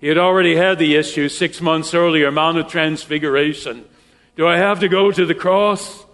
He 0.00 0.08
had 0.08 0.18
already 0.18 0.56
had 0.56 0.78
the 0.78 0.96
issue 0.96 1.28
six 1.28 1.60
months 1.60 1.94
earlier, 1.94 2.30
Mount 2.32 2.58
of 2.58 2.68
Transfiguration. 2.68 3.84
Do 4.34 4.48
I 4.48 4.56
have 4.56 4.80
to 4.80 4.88
go 4.88 5.12
to 5.12 5.24
the 5.24 5.34
cross? 5.34 6.04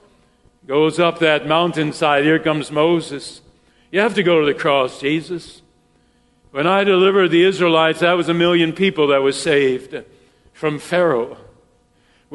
Goes 0.67 0.99
up 0.99 1.21
that 1.21 1.47
mountainside. 1.47 2.25
Here 2.25 2.41
comes 2.41 2.71
Moses. 2.71 3.41
You 3.91 4.01
have 4.01 4.15
to 4.15 4.23
go 4.23 4.41
to 4.41 4.47
the 4.47 4.59
cross, 4.59 5.01
Jesus. 5.01 5.63
When 6.51 6.67
I 6.67 6.85
delivered 6.85 7.29
the 7.29 7.45
Israelites, 7.45 8.01
that 8.01 8.15
was 8.15 8.29
a 8.29 8.35
million 8.35 8.73
people 8.73 9.07
that 9.09 9.23
was 9.23 9.41
saved 9.41 10.03
from 10.53 10.79
Pharaoh. 10.79 11.39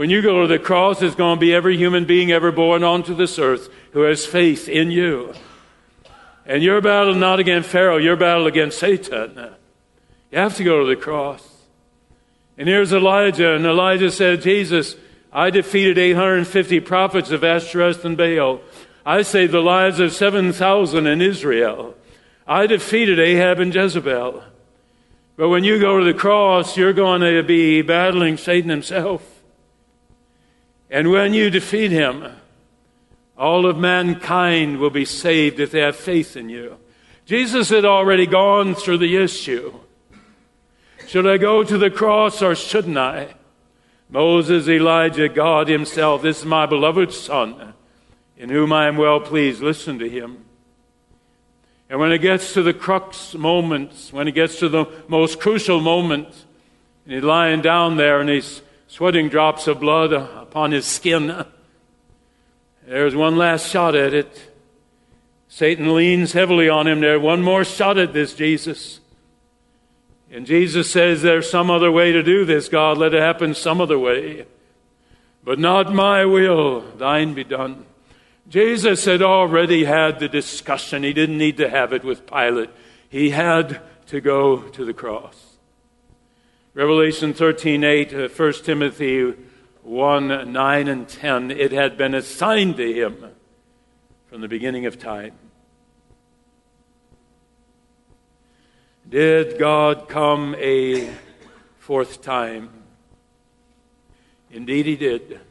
When 0.01 0.09
you 0.09 0.23
go 0.23 0.41
to 0.41 0.47
the 0.47 0.57
cross, 0.57 1.03
it's 1.03 1.13
going 1.13 1.37
to 1.37 1.39
be 1.39 1.53
every 1.53 1.77
human 1.77 2.05
being 2.05 2.31
ever 2.31 2.51
born 2.51 2.83
onto 2.83 3.13
this 3.13 3.37
earth 3.37 3.69
who 3.91 4.01
has 4.01 4.25
faith 4.25 4.67
in 4.67 4.89
you. 4.89 5.35
And 6.43 6.63
your 6.63 6.81
battle 6.81 7.13
not 7.13 7.39
against 7.39 7.69
Pharaoh, 7.69 7.97
your 7.97 8.15
battle 8.15 8.47
against 8.47 8.79
Satan. 8.79 9.37
You 10.31 10.39
have 10.39 10.55
to 10.55 10.63
go 10.63 10.79
to 10.79 10.87
the 10.87 10.99
cross. 10.99 11.47
And 12.57 12.67
here's 12.67 12.91
Elijah, 12.91 13.53
and 13.53 13.63
Elijah 13.63 14.09
said, 14.09 14.41
Jesus, 14.41 14.95
I 15.31 15.51
defeated 15.51 15.99
850 15.99 16.79
prophets 16.79 17.29
of 17.29 17.43
Ashtoreth 17.43 18.03
and 18.03 18.17
Baal. 18.17 18.59
I 19.05 19.21
saved 19.21 19.53
the 19.53 19.61
lives 19.61 19.99
of 19.99 20.13
7,000 20.13 21.05
in 21.05 21.21
Israel. 21.21 21.93
I 22.47 22.65
defeated 22.65 23.19
Ahab 23.19 23.59
and 23.59 23.75
Jezebel. 23.75 24.43
But 25.37 25.49
when 25.49 25.63
you 25.63 25.79
go 25.79 25.99
to 25.99 26.05
the 26.11 26.17
cross, 26.17 26.75
you're 26.75 26.91
going 26.91 27.21
to 27.21 27.43
be 27.43 27.83
battling 27.83 28.37
Satan 28.37 28.71
himself. 28.71 29.30
And 30.91 31.09
when 31.09 31.33
you 31.33 31.49
defeat 31.49 31.89
him, 31.91 32.27
all 33.37 33.65
of 33.65 33.77
mankind 33.77 34.77
will 34.77 34.89
be 34.89 35.05
saved 35.05 35.59
if 35.59 35.71
they 35.71 35.79
have 35.79 35.95
faith 35.95 36.35
in 36.35 36.49
you. 36.49 36.77
Jesus 37.25 37.69
had 37.69 37.85
already 37.85 38.27
gone 38.27 38.75
through 38.75 38.97
the 38.97 39.15
issue. 39.15 39.73
Should 41.07 41.25
I 41.25 41.37
go 41.37 41.63
to 41.63 41.77
the 41.77 41.89
cross 41.89 42.41
or 42.41 42.55
shouldn't 42.55 42.97
I? 42.97 43.35
Moses, 44.09 44.67
Elijah, 44.67 45.29
God 45.29 45.69
Himself, 45.69 46.21
this 46.21 46.39
is 46.39 46.45
my 46.45 46.65
beloved 46.65 47.13
Son, 47.13 47.73
in 48.35 48.49
whom 48.49 48.73
I 48.73 48.87
am 48.87 48.97
well 48.97 49.21
pleased. 49.21 49.61
Listen 49.61 49.97
to 49.99 50.09
Him. 50.09 50.43
And 51.89 51.99
when 51.99 52.11
it 52.11 52.19
gets 52.19 52.53
to 52.53 52.63
the 52.63 52.73
crux 52.73 53.33
moments, 53.33 54.11
when 54.11 54.27
it 54.27 54.33
gets 54.33 54.59
to 54.59 54.67
the 54.67 54.85
most 55.07 55.39
crucial 55.39 55.79
moment, 55.79 56.27
and 57.05 57.13
he's 57.13 57.23
lying 57.23 57.61
down 57.61 57.95
there 57.95 58.19
and 58.19 58.29
he's 58.29 58.61
sweating 58.91 59.29
drops 59.29 59.67
of 59.67 59.79
blood 59.79 60.11
upon 60.11 60.71
his 60.71 60.85
skin. 60.85 61.45
There's 62.85 63.15
one 63.15 63.37
last 63.37 63.69
shot 63.69 63.95
at 63.95 64.13
it. 64.13 64.49
Satan 65.47 65.95
leans 65.95 66.33
heavily 66.33 66.67
on 66.67 66.87
him 66.87 66.99
there. 66.99 67.17
One 67.17 67.41
more 67.41 67.63
shot 67.63 67.97
at 67.97 68.11
this, 68.11 68.33
Jesus. 68.33 68.99
And 70.29 70.45
Jesus 70.45 70.91
says, 70.91 71.21
There's 71.21 71.49
some 71.49 71.71
other 71.71 71.89
way 71.89 72.11
to 72.11 72.21
do 72.21 72.43
this, 72.43 72.67
God. 72.67 72.97
Let 72.97 73.13
it 73.13 73.21
happen 73.21 73.55
some 73.55 73.79
other 73.79 73.97
way. 73.97 74.45
But 75.41 75.57
not 75.57 75.93
my 75.93 76.25
will, 76.25 76.81
thine 76.81 77.33
be 77.33 77.45
done. 77.45 77.85
Jesus 78.49 79.05
had 79.05 79.21
already 79.21 79.85
had 79.85 80.19
the 80.19 80.27
discussion. 80.27 81.03
He 81.03 81.13
didn't 81.13 81.37
need 81.37 81.55
to 81.57 81.69
have 81.69 81.93
it 81.93 82.03
with 82.03 82.27
Pilate. 82.27 82.69
He 83.07 83.29
had 83.29 83.79
to 84.07 84.19
go 84.19 84.63
to 84.63 84.83
the 84.83 84.93
cross. 84.93 85.50
Revelation 86.73 87.33
13 87.33 87.83
8, 87.83 88.13
1 88.13 88.23
uh, 88.23 88.51
Timothy 88.63 89.33
1 89.83 90.53
9 90.53 90.87
and 90.87 91.07
10, 91.07 91.51
it 91.51 91.71
had 91.73 91.97
been 91.97 92.13
assigned 92.13 92.77
to 92.77 92.93
him 92.93 93.25
from 94.27 94.39
the 94.39 94.47
beginning 94.47 94.85
of 94.85 94.97
time. 94.97 95.33
Did 99.09 99.59
God 99.59 100.07
come 100.07 100.55
a 100.57 101.09
fourth 101.77 102.21
time? 102.21 102.69
Indeed, 104.49 104.85
he 104.85 104.95
did. 104.95 105.41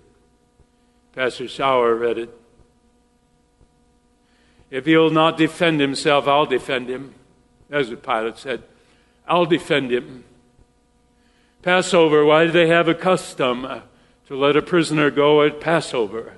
Pastor 1.14 1.44
Schauer 1.44 2.00
read 2.00 2.16
it. 2.16 2.40
If 4.70 4.86
he'll 4.86 5.10
not 5.10 5.36
defend 5.36 5.80
himself, 5.80 6.26
I'll 6.26 6.46
defend 6.46 6.88
him. 6.88 7.14
As 7.70 7.90
the 7.90 7.96
Pilate 7.96 8.38
said, 8.38 8.62
I'll 9.28 9.44
defend 9.44 9.90
him. 9.90 10.24
Passover, 11.62 12.24
why 12.24 12.46
do 12.46 12.52
they 12.52 12.68
have 12.68 12.88
a 12.88 12.94
custom 12.94 13.82
to 14.26 14.36
let 14.36 14.56
a 14.56 14.62
prisoner 14.62 15.10
go 15.10 15.42
at 15.42 15.60
Passover? 15.60 16.34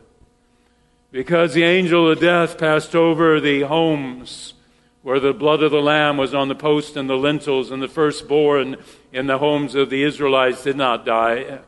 Because 1.12 1.54
the 1.54 1.62
angel 1.62 2.10
of 2.10 2.20
death 2.20 2.58
passed 2.58 2.96
over 2.96 3.40
the 3.40 3.60
homes 3.60 4.54
where 5.02 5.20
the 5.20 5.32
blood 5.32 5.62
of 5.62 5.70
the 5.70 5.80
lamb 5.80 6.16
was 6.16 6.34
on 6.34 6.48
the 6.48 6.54
post 6.54 6.96
and 6.96 7.08
the 7.08 7.16
lintels, 7.16 7.70
and 7.70 7.82
the 7.82 7.88
firstborn 7.88 8.76
in 9.12 9.26
the 9.26 9.38
homes 9.38 9.74
of 9.74 9.90
the 9.90 10.02
Israelites 10.02 10.62
did 10.62 10.76
not 10.76 11.04
die. 11.04 11.58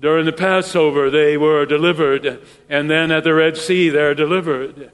During 0.00 0.26
the 0.26 0.32
Passover, 0.32 1.10
they 1.10 1.36
were 1.36 1.66
delivered, 1.66 2.40
and 2.68 2.88
then 2.88 3.10
at 3.10 3.24
the 3.24 3.34
Red 3.34 3.56
Sea, 3.56 3.88
they're 3.88 4.14
delivered. 4.14 4.92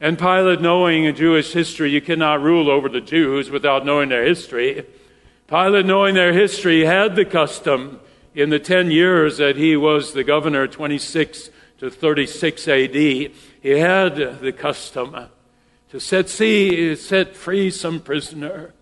And 0.00 0.18
Pilate, 0.18 0.60
knowing 0.60 1.14
Jewish 1.14 1.52
history, 1.52 1.90
you 1.90 2.00
cannot 2.00 2.42
rule 2.42 2.70
over 2.70 2.88
the 2.88 3.00
Jews 3.00 3.50
without 3.50 3.84
knowing 3.84 4.08
their 4.08 4.24
history. 4.24 4.86
Pilate, 5.46 5.84
knowing 5.84 6.14
their 6.14 6.32
history, 6.32 6.84
had 6.84 7.16
the 7.16 7.24
custom 7.24 8.00
in 8.34 8.50
the 8.50 8.58
10 8.58 8.90
years 8.90 9.36
that 9.36 9.56
he 9.56 9.76
was 9.76 10.12
the 10.12 10.24
governor, 10.24 10.66
26 10.66 11.50
to 11.78 11.90
36 11.90 12.68
AD, 12.68 12.94
he 12.94 13.30
had 13.62 14.40
the 14.40 14.52
custom 14.52 15.28
to 15.90 16.00
set, 16.00 16.28
see, 16.28 16.96
set 16.96 17.36
free 17.36 17.70
some 17.70 18.00
prisoner. 18.00 18.72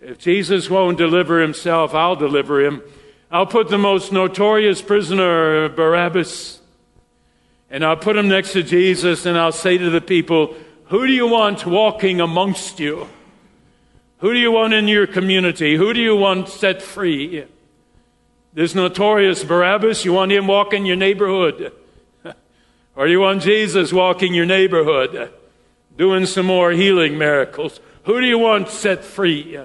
If 0.00 0.18
Jesus 0.18 0.70
won't 0.70 0.98
deliver 0.98 1.40
himself, 1.40 1.94
I'll 1.94 2.14
deliver 2.14 2.64
him. 2.64 2.82
I'll 3.30 3.46
put 3.46 3.68
the 3.68 3.78
most 3.78 4.12
notorious 4.12 4.80
prisoner, 4.82 5.68
Barabbas, 5.70 6.60
and 7.70 7.84
I'll 7.84 7.96
put 7.96 8.16
him 8.16 8.28
next 8.28 8.52
to 8.52 8.62
Jesus, 8.62 9.26
and 9.26 9.36
I'll 9.36 9.50
say 9.50 9.78
to 9.78 9.90
the 9.90 10.00
people, 10.00 10.54
Who 10.86 11.06
do 11.06 11.12
you 11.12 11.26
want 11.26 11.66
walking 11.66 12.20
amongst 12.20 12.78
you? 12.78 13.08
Who 14.18 14.32
do 14.32 14.38
you 14.38 14.50
want 14.50 14.72
in 14.72 14.88
your 14.88 15.06
community? 15.06 15.76
Who 15.76 15.92
do 15.92 16.00
you 16.00 16.16
want 16.16 16.48
set 16.48 16.80
free? 16.80 17.44
This 18.54 18.74
notorious 18.74 19.44
Barabbas, 19.44 20.04
you 20.04 20.14
want 20.14 20.32
him 20.32 20.46
walking 20.46 20.86
your 20.86 20.96
neighborhood? 20.96 21.72
or 22.96 23.06
you 23.06 23.20
want 23.20 23.42
Jesus 23.42 23.92
walking 23.92 24.32
your 24.32 24.46
neighborhood, 24.46 25.30
doing 25.96 26.24
some 26.24 26.46
more 26.46 26.70
healing 26.70 27.18
miracles? 27.18 27.80
Who 28.04 28.20
do 28.20 28.26
you 28.26 28.38
want 28.38 28.70
set 28.70 29.04
free? 29.04 29.58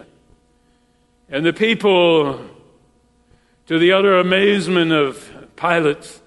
And 1.29 1.45
the 1.45 1.53
people, 1.53 2.45
to 3.67 3.79
the 3.79 3.93
utter 3.93 4.17
amazement 4.19 4.91
of 4.91 5.31
Pilate, 5.55 6.19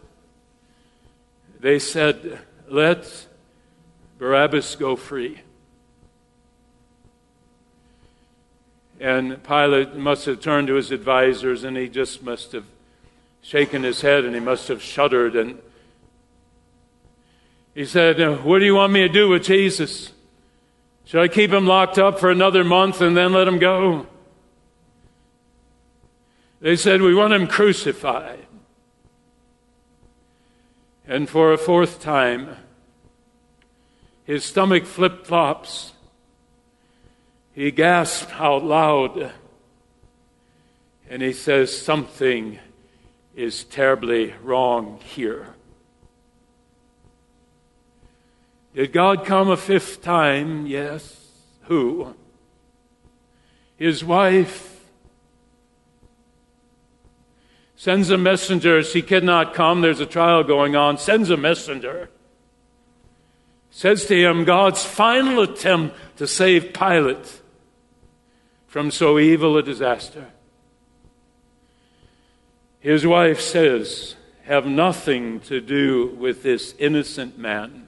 they 1.60 1.78
said, 1.78 2.38
Let 2.70 3.26
Barabbas 4.16 4.76
go 4.76 4.96
free. 4.96 5.43
And 9.04 9.44
Pilate 9.44 9.96
must 9.96 10.24
have 10.24 10.40
turned 10.40 10.68
to 10.68 10.76
his 10.76 10.90
advisors 10.90 11.62
and 11.62 11.76
he 11.76 11.90
just 11.90 12.22
must 12.22 12.52
have 12.52 12.64
shaken 13.42 13.82
his 13.82 14.00
head 14.00 14.24
and 14.24 14.34
he 14.34 14.40
must 14.40 14.66
have 14.68 14.80
shuddered. 14.80 15.36
And 15.36 15.60
he 17.74 17.84
said, 17.84 18.18
uh, 18.18 18.36
What 18.36 18.60
do 18.60 18.64
you 18.64 18.76
want 18.76 18.94
me 18.94 19.00
to 19.00 19.10
do 19.10 19.28
with 19.28 19.44
Jesus? 19.44 20.10
Should 21.04 21.20
I 21.20 21.28
keep 21.28 21.52
him 21.52 21.66
locked 21.66 21.98
up 21.98 22.18
for 22.18 22.30
another 22.30 22.64
month 22.64 23.02
and 23.02 23.14
then 23.14 23.34
let 23.34 23.46
him 23.46 23.58
go? 23.58 24.06
They 26.60 26.74
said, 26.74 27.02
We 27.02 27.14
want 27.14 27.34
him 27.34 27.46
crucified. 27.46 28.46
And 31.06 31.28
for 31.28 31.52
a 31.52 31.58
fourth 31.58 32.00
time, 32.00 32.56
his 34.24 34.46
stomach 34.46 34.86
flip 34.86 35.26
flops 35.26 35.92
he 37.54 37.70
gasped 37.70 38.32
out 38.40 38.64
loud 38.64 39.32
and 41.08 41.22
he 41.22 41.32
says, 41.32 41.76
Something 41.76 42.58
is 43.36 43.64
terribly 43.64 44.34
wrong 44.42 44.98
here. 45.04 45.48
Did 48.74 48.92
God 48.92 49.24
come 49.24 49.50
a 49.50 49.56
fifth 49.56 50.02
time? 50.02 50.66
Yes. 50.66 51.20
Who? 51.62 52.14
His 53.76 54.02
wife. 54.02 54.70
Sends 57.76 58.10
a 58.10 58.18
messenger. 58.18 58.82
She 58.82 59.02
cannot 59.02 59.54
come. 59.54 59.80
There's 59.80 60.00
a 60.00 60.06
trial 60.06 60.42
going 60.42 60.74
on. 60.74 60.98
Sends 60.98 61.30
a 61.30 61.36
messenger. 61.36 62.08
Says 63.70 64.06
to 64.06 64.16
him, 64.16 64.44
God's 64.44 64.84
final 64.84 65.40
attempt 65.42 65.96
to 66.16 66.26
save 66.26 66.72
Pilate 66.72 67.42
from 68.74 68.90
so 68.90 69.20
evil 69.20 69.56
a 69.56 69.62
disaster. 69.62 70.26
His 72.80 73.06
wife 73.06 73.40
says, 73.40 74.16
Have 74.46 74.66
nothing 74.66 75.38
to 75.42 75.60
do 75.60 76.08
with 76.18 76.42
this 76.42 76.74
innocent 76.80 77.38
man. 77.38 77.86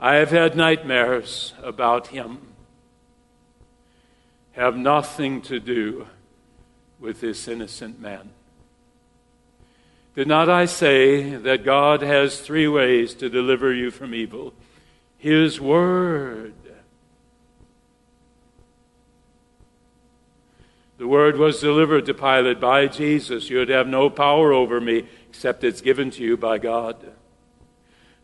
I 0.00 0.16
have 0.16 0.32
had 0.32 0.56
nightmares 0.56 1.54
about 1.62 2.08
him. 2.08 2.40
Have 4.54 4.76
nothing 4.76 5.42
to 5.42 5.60
do 5.60 6.08
with 6.98 7.20
this 7.20 7.46
innocent 7.46 8.00
man. 8.00 8.30
Did 10.16 10.26
not 10.26 10.48
I 10.48 10.64
say 10.64 11.36
that 11.36 11.64
God 11.64 12.02
has 12.02 12.40
three 12.40 12.66
ways 12.66 13.14
to 13.14 13.30
deliver 13.30 13.72
you 13.72 13.92
from 13.92 14.12
evil? 14.12 14.54
His 15.18 15.60
Word 15.60 16.54
The 21.00 21.08
word 21.08 21.38
was 21.38 21.62
delivered 21.62 22.04
to 22.04 22.12
Pilate 22.12 22.60
by 22.60 22.86
Jesus. 22.86 23.48
You 23.48 23.56
would 23.56 23.70
have 23.70 23.88
no 23.88 24.10
power 24.10 24.52
over 24.52 24.82
me 24.82 25.08
except 25.30 25.64
it's 25.64 25.80
given 25.80 26.10
to 26.10 26.22
you 26.22 26.36
by 26.36 26.58
God. 26.58 27.14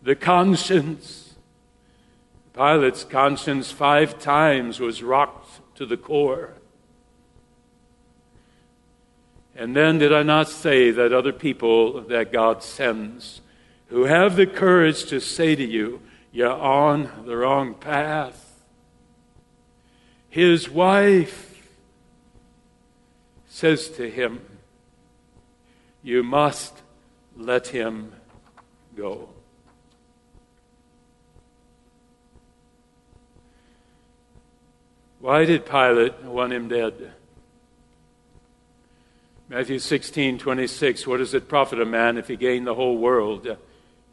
The 0.02 0.14
conscience. 0.14 1.36
Pilate's 2.52 3.02
conscience 3.02 3.72
five 3.72 4.18
times 4.18 4.78
was 4.78 5.02
rocked 5.02 5.76
to 5.76 5.86
the 5.86 5.96
core. 5.96 6.52
And 9.54 9.74
then 9.74 9.96
did 9.96 10.12
I 10.12 10.22
not 10.22 10.50
say 10.50 10.90
that 10.90 11.14
other 11.14 11.32
people 11.32 12.02
that 12.02 12.30
God 12.30 12.62
sends 12.62 13.40
who 13.86 14.04
have 14.04 14.36
the 14.36 14.46
courage 14.46 15.06
to 15.06 15.18
say 15.18 15.56
to 15.56 15.64
you, 15.64 16.02
you're 16.30 16.52
on 16.52 17.24
the 17.24 17.38
wrong 17.38 17.72
path? 17.72 18.60
His 20.28 20.68
wife 20.68 21.55
says 23.56 23.88
to 23.88 24.10
him, 24.10 24.38
You 26.02 26.22
must 26.22 26.82
let 27.38 27.68
him 27.68 28.12
go. 28.94 29.30
Why 35.20 35.46
did 35.46 35.64
Pilate 35.64 36.22
want 36.24 36.52
him 36.52 36.68
dead? 36.68 37.14
Matthew 39.48 39.78
16, 39.78 40.36
26. 40.36 41.06
What 41.06 41.16
does 41.16 41.32
it 41.32 41.48
profit 41.48 41.80
a 41.80 41.86
man 41.86 42.18
if 42.18 42.28
he 42.28 42.36
gain 42.36 42.64
the 42.64 42.74
whole 42.74 42.98
world 42.98 43.56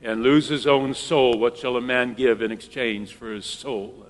and 0.01 0.23
lose 0.23 0.47
his 0.47 0.65
own 0.65 0.93
soul? 0.93 1.37
What 1.37 1.57
shall 1.57 1.75
a 1.75 1.81
man 1.81 2.13
give 2.13 2.41
in 2.41 2.53
exchange 2.53 3.13
for 3.13 3.33
his 3.33 3.45
soul? 3.45 4.05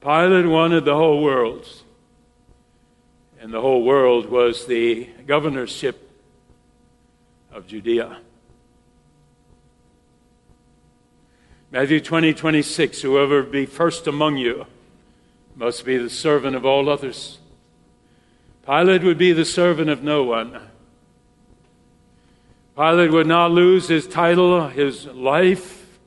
Pilate 0.00 0.46
wanted 0.46 0.84
the 0.84 0.96
whole 0.96 1.22
world. 1.22 1.68
And 3.40 3.54
the 3.54 3.60
whole 3.62 3.82
world 3.82 4.26
was 4.26 4.66
the 4.66 5.08
governorship 5.26 6.10
of 7.50 7.66
Judea. 7.66 8.18
Matthew 11.70 12.02
20, 12.02 12.34
26, 12.34 13.00
whoever 13.00 13.42
be 13.42 13.64
first 13.64 14.06
among 14.06 14.36
you 14.36 14.66
must 15.56 15.86
be 15.86 15.96
the 15.96 16.10
servant 16.10 16.54
of 16.54 16.66
all 16.66 16.90
others. 16.90 17.38
Pilate 18.66 19.02
would 19.02 19.16
be 19.16 19.32
the 19.32 19.46
servant 19.46 19.88
of 19.88 20.02
no 20.02 20.22
one. 20.22 20.60
Pilate 22.76 23.10
would 23.10 23.26
not 23.26 23.52
lose 23.52 23.88
his 23.88 24.06
title, 24.06 24.68
his 24.68 25.06
life, 25.06 25.98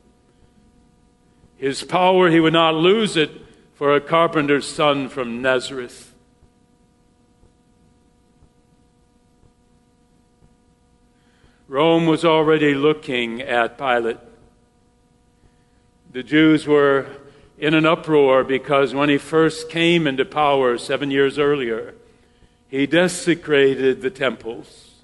his 1.57 1.83
power. 1.83 2.29
He 2.29 2.39
would 2.39 2.53
not 2.53 2.75
lose 2.75 3.17
it 3.17 3.31
for 3.73 3.95
a 3.95 4.01
carpenter's 4.01 4.67
son 4.67 5.09
from 5.09 5.41
Nazareth. 5.41 6.12
Rome 11.73 12.05
was 12.05 12.23
already 12.23 12.75
looking 12.75 13.41
at 13.41 13.79
Pilate. 13.79 14.19
The 16.11 16.21
Jews 16.21 16.67
were 16.67 17.07
in 17.57 17.73
an 17.73 17.83
uproar 17.83 18.43
because 18.43 18.93
when 18.93 19.09
he 19.09 19.17
first 19.17 19.71
came 19.71 20.05
into 20.05 20.23
power 20.23 20.77
seven 20.77 21.09
years 21.09 21.39
earlier, 21.39 21.95
he 22.67 22.85
desecrated 22.85 24.03
the 24.03 24.11
temples. 24.11 25.01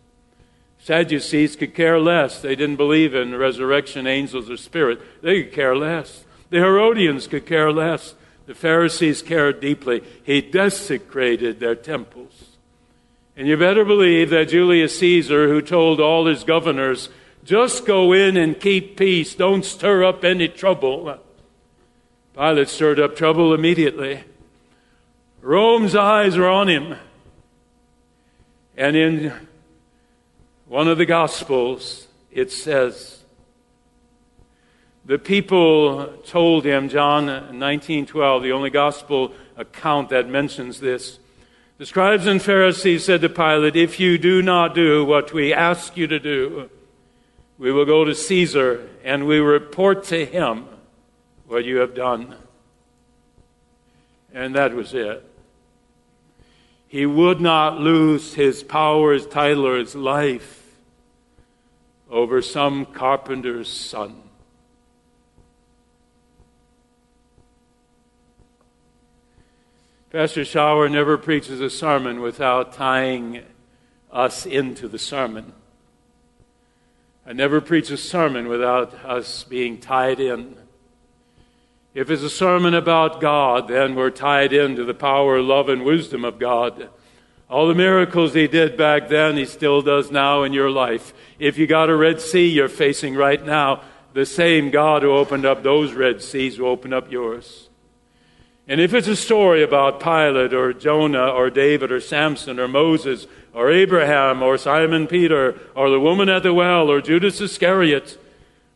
Sadducees 0.78 1.56
could 1.56 1.74
care 1.74 2.00
less. 2.00 2.40
They 2.40 2.56
didn't 2.56 2.76
believe 2.76 3.16
in 3.16 3.34
resurrection, 3.34 4.06
angels, 4.06 4.48
or 4.48 4.58
spirit. 4.58 5.02
They 5.24 5.42
could 5.42 5.54
care 5.54 5.76
less. 5.76 6.24
The 6.52 6.60
Herodians 6.60 7.26
could 7.26 7.48
care 7.48 7.72
less. 7.72 8.14
The 8.46 8.54
Pharisees 8.54 9.24
cared 9.24 9.60
deeply. 9.60 10.04
He 10.24 10.40
desecrated 10.40 11.60
their 11.60 11.74
temples. 11.74 12.38
And 13.39 13.47
you 13.47 13.56
better 13.56 13.86
believe 13.86 14.32
that 14.32 14.49
Julius 14.49 14.99
Caesar, 14.99 15.47
who 15.47 15.62
told 15.62 16.02
all 16.02 16.25
his 16.25 16.43
governors, 16.43 17.08
just 17.45 17.86
go 17.86 18.12
in 18.12 18.36
and 18.36 18.60
keep 18.60 18.97
peace, 18.97 19.34
don't 19.34 19.63
stir 19.63 20.04
up 20.04 20.25
any 20.25 20.49
trouble. 20.49 21.17
Pilate 22.36 22.67
stirred 22.67 22.99
up 22.99 23.15
trouble 23.15 23.54
immediately. 23.54 24.25
Rome's 25.39 25.95
eyes 25.95 26.38
were 26.38 26.49
on 26.49 26.67
him. 26.67 26.97
And 28.75 28.97
in 28.97 29.32
one 30.67 30.89
of 30.89 30.97
the 30.97 31.06
Gospels, 31.06 32.10
it 32.34 32.52
says, 32.52 33.23
the 35.06 35.17
people 35.17 36.08
told 36.28 36.65
him, 36.65 36.89
John 36.89 37.28
19:12, 37.28 38.43
the 38.43 38.52
only 38.52 38.69
gospel 38.69 39.34
account 39.56 40.10
that 40.10 40.28
mentions 40.28 40.82
this. 40.82 41.19
The 41.80 41.86
scribes 41.86 42.28
and 42.28 42.42
Pharisees 42.42 43.06
said 43.06 43.22
to 43.22 43.30
Pilate, 43.30 43.78
If 43.78 44.02
you 44.02 44.18
do 44.18 44.42
not 44.42 44.76
do 44.76 45.06
what 45.06 45.32
we 45.32 45.54
ask 45.54 45.96
you 45.96 46.08
to 46.08 46.20
do, 46.20 46.70
we 47.58 47.72
will 47.72 47.86
go 47.86 48.04
to 48.04 48.13
Caesar 48.13 48.89
and 49.02 49.26
we 49.26 49.39
report 49.39 50.04
to 50.06 50.26
him 50.26 50.65
what 51.48 51.63
you 51.63 51.78
have 51.78 51.96
done. 51.96 52.36
And 54.34 54.56
that 54.56 54.74
was 54.74 54.94
it. 54.94 55.24
He 56.89 57.06
would 57.06 57.39
not 57.39 57.80
lose 57.80 58.34
his 58.34 58.62
power, 58.62 59.18
title, 59.18 59.65
or 59.65 59.78
his 59.78 59.96
life 59.96 60.76
over 62.12 62.42
some 62.42 62.88
carpenter's 62.88 63.72
son. 63.72 64.22
Pastor 70.12 70.41
Schauer 70.41 70.89
never 70.89 71.19
preaches 71.19 71.62
a 71.62 71.69
sermon 71.69 72.19
without 72.19 72.74
tying 72.74 73.43
us 74.12 74.48
into 74.48 74.88
the 74.88 74.98
sermon. 74.98 75.54
I 77.28 77.34
never 77.34 77.62
preach 77.62 77.91
a 77.91 77.98
sermon 77.98 78.48
without 78.48 78.91
us 79.06 79.43
being 79.43 79.78
tied 79.78 80.19
in. 80.19 80.56
If 81.93 82.10
it's 82.10 82.24
a 82.24 82.30
sermon 82.30 82.74
about 82.74 83.22
God, 83.22 83.67
then 83.67 83.93
we're 83.93 84.10
tied 84.10 84.52
into 84.52 84.84
the 84.84 84.95
power, 84.95 85.43
love, 85.43 85.69
and 85.69 85.86
wisdom 85.86 86.26
of 86.26 86.39
God. 86.39 86.89
All 87.48 87.67
the 87.67 87.76
miracles 87.76 88.34
He 88.34 88.48
did 88.48 88.76
back 88.76 89.10
then, 89.10 89.38
He 89.38 89.45
still 89.45 89.84
does 89.84 90.10
now 90.10 90.41
in 90.41 90.54
your 90.54 90.72
life. 90.72 91.13
If 91.38 91.60
you 91.60 91.67
got 91.67 91.91
a 91.91 91.95
Red 91.95 92.19
Sea 92.19 92.48
you're 92.50 92.67
facing 92.67 93.13
right 93.13 93.45
now, 93.45 93.84
the 94.13 94.26
same 94.26 94.72
God 94.72 95.04
who 95.04 95.12
opened 95.12 95.45
up 95.45 95.62
those 95.62 95.93
Red 95.93 96.24
Seas 96.24 96.58
will 96.58 96.69
open 96.69 96.93
up 96.93 97.12
yours. 97.12 97.69
And 98.70 98.80
if 98.80 98.94
it's 98.94 99.08
a 99.08 99.16
story 99.16 99.64
about 99.64 100.00
Pilate 100.00 100.54
or 100.54 100.74
Jonah 100.74 101.30
or 101.30 101.50
David 101.50 101.92
or 101.92 102.00
Samson 102.00 102.60
or 102.60 102.68
Moses 102.68 103.26
or 103.52 103.72
Abraham 103.72 104.44
or 104.44 104.60
Simon 104.60 105.08
Peter 105.08 105.60
or 105.76 105.90
the 105.90 106.00
woman 106.00 106.30
at 106.30 106.44
the 106.44 106.54
well 106.54 106.88
or 106.92 107.02
Judas 107.02 107.42
Iscariot 107.42 108.20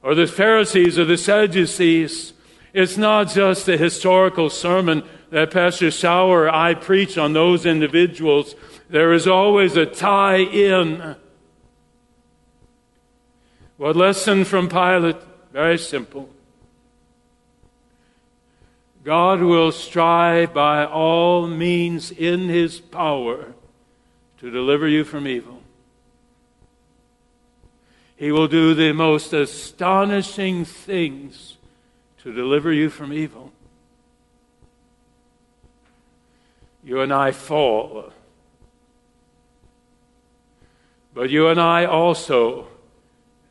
or 0.02 0.16
the 0.16 0.26
Pharisees 0.26 0.98
or 0.98 1.06
the 1.06 1.16
Sadducees, 1.16 2.34
it's 2.74 2.98
not 2.98 3.30
just 3.30 3.70
a 3.70 3.78
historical 3.78 4.50
sermon 4.50 5.04
that 5.30 5.52
Pastor 5.52 5.90
Schauer 5.90 6.52
I 6.52 6.74
preach 6.74 7.16
on 7.16 7.34
those 7.34 7.64
individuals. 7.64 8.56
There 8.90 9.14
is 9.14 9.28
always 9.28 9.78
a 9.78 9.86
tie 9.86 10.38
in. 10.38 11.16
What 13.78 13.96
lesson 13.96 14.44
from 14.44 14.70
Pilate? 14.70 15.18
Very 15.52 15.78
simple. 15.78 16.32
God 19.04 19.42
will 19.42 19.72
strive 19.72 20.54
by 20.54 20.86
all 20.86 21.48
means 21.48 22.12
in 22.12 22.48
his 22.48 22.80
power 22.80 23.54
to 24.40 24.50
deliver 24.50 24.88
you 24.88 25.04
from 25.04 25.28
evil. 25.28 25.62
He 28.16 28.32
will 28.32 28.48
do 28.48 28.74
the 28.74 28.94
most 28.94 29.34
astonishing 29.34 30.64
things 30.64 31.58
to 32.20 32.32
deliver 32.32 32.72
you 32.72 32.90
from 32.90 33.12
evil. 33.12 33.52
You 36.84 37.02
and 37.02 37.14
I 37.14 37.32
fall. 37.32 38.14
But 41.14 41.30
you 41.30 41.48
and 41.50 41.60
I 41.60 41.86
also, 41.86 42.68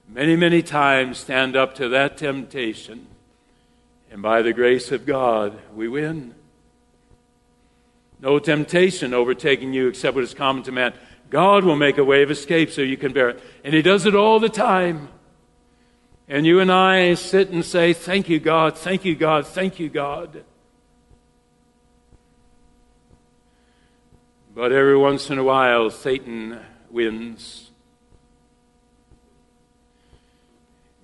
many, 0.09 0.37
many 0.37 0.62
times, 0.62 1.19
stand 1.19 1.55
up 1.55 1.75
to 1.75 1.88
that 1.91 2.17
temptation. 2.17 3.07
And 4.12 4.20
by 4.20 4.42
the 4.42 4.53
grace 4.53 4.92
of 4.92 5.07
God, 5.07 5.59
we 5.75 5.88
win. 5.88 6.35
No 8.20 8.38
temptation 8.38 9.14
overtaking 9.14 9.72
you 9.72 9.88
except 9.88 10.14
what 10.14 10.22
is 10.22 10.35
common 10.35 10.62
to 10.64 10.72
man. 10.72 10.92
God 11.31 11.64
will 11.64 11.77
make 11.77 11.96
a 11.96 12.05
way 12.05 12.22
of 12.22 12.31
escape 12.31 12.70
so 12.70 12.83
you 12.83 12.98
can 12.98 13.14
bear 13.14 13.31
it. 13.31 13.42
And 13.64 13.75
He 13.75 13.81
does 13.81 14.05
it 14.05 14.14
all 14.14 14.38
the 14.38 14.51
time. 14.51 15.09
And 16.29 16.44
you 16.44 16.61
and 16.61 16.70
I 16.70 17.14
sit 17.14 17.48
and 17.48 17.64
say, 17.64 17.94
Thank 17.94 18.29
you, 18.29 18.38
God, 18.38 18.77
thank 18.77 19.07
you, 19.07 19.16
God, 19.16 19.46
thank 19.46 19.81
you, 19.81 19.88
God. 19.88 20.44
But 24.55 24.72
every 24.72 24.98
once 24.98 25.31
in 25.31 25.38
a 25.38 25.44
while, 25.44 25.88
Satan 25.88 26.61
wins. 26.90 27.72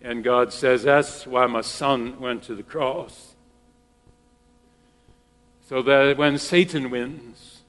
And 0.03 0.23
God 0.23 0.53
says, 0.53 0.83
That's 0.83 1.27
why 1.27 1.47
my 1.47 1.61
son 1.61 2.21
went 2.21 2.43
to 2.45 2.55
the 2.55 2.63
cross. 2.63 3.35
So 5.69 5.83
that 5.83 6.17
when 6.17 6.39
Satan 6.39 6.91
wins, 6.91 7.63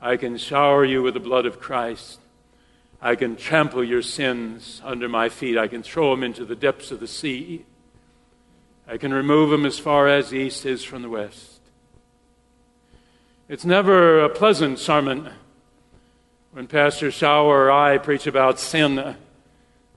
I 0.00 0.16
can 0.16 0.36
shower 0.36 0.84
you 0.84 1.02
with 1.02 1.14
the 1.14 1.20
blood 1.20 1.46
of 1.46 1.58
Christ 1.58 2.20
I 3.04 3.16
can 3.16 3.36
trample 3.36 3.84
your 3.84 4.00
sins 4.00 4.80
under 4.82 5.10
my 5.10 5.28
feet. 5.28 5.58
I 5.58 5.68
can 5.68 5.82
throw 5.82 6.10
them 6.10 6.24
into 6.24 6.46
the 6.46 6.56
depths 6.56 6.90
of 6.90 7.00
the 7.00 7.06
sea. 7.06 7.66
I 8.88 8.96
can 8.96 9.12
remove 9.12 9.50
them 9.50 9.66
as 9.66 9.78
far 9.78 10.08
as 10.08 10.30
the 10.30 10.38
east 10.38 10.64
is 10.64 10.82
from 10.82 11.02
the 11.02 11.10
west. 11.10 11.60
It's 13.46 13.66
never 13.66 14.20
a 14.20 14.30
pleasant 14.30 14.78
sermon 14.78 15.28
when 16.52 16.66
Pastor 16.66 17.08
Schauer 17.08 17.44
or 17.44 17.70
I 17.70 17.98
preach 17.98 18.26
about 18.26 18.58
sin 18.58 19.16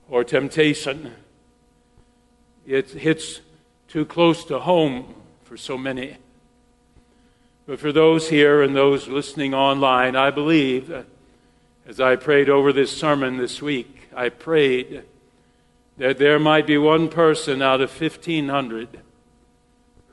or 0.09 0.23
temptation. 0.23 1.13
It 2.65 2.89
hits 2.89 3.41
too 3.87 4.05
close 4.05 4.43
to 4.45 4.59
home 4.59 5.15
for 5.43 5.57
so 5.57 5.77
many. 5.77 6.17
But 7.65 7.79
for 7.79 7.91
those 7.91 8.29
here 8.29 8.61
and 8.61 8.75
those 8.75 9.07
listening 9.07 9.53
online, 9.53 10.15
I 10.15 10.31
believe 10.31 10.87
that 10.87 11.05
as 11.87 11.99
I 11.99 12.15
prayed 12.15 12.49
over 12.49 12.73
this 12.73 12.95
sermon 12.95 13.37
this 13.37 13.61
week, 13.61 14.09
I 14.15 14.29
prayed 14.29 15.03
that 15.97 16.17
there 16.17 16.39
might 16.39 16.67
be 16.67 16.77
one 16.77 17.09
person 17.09 17.61
out 17.61 17.81
of 17.81 17.89
1,500 17.89 18.99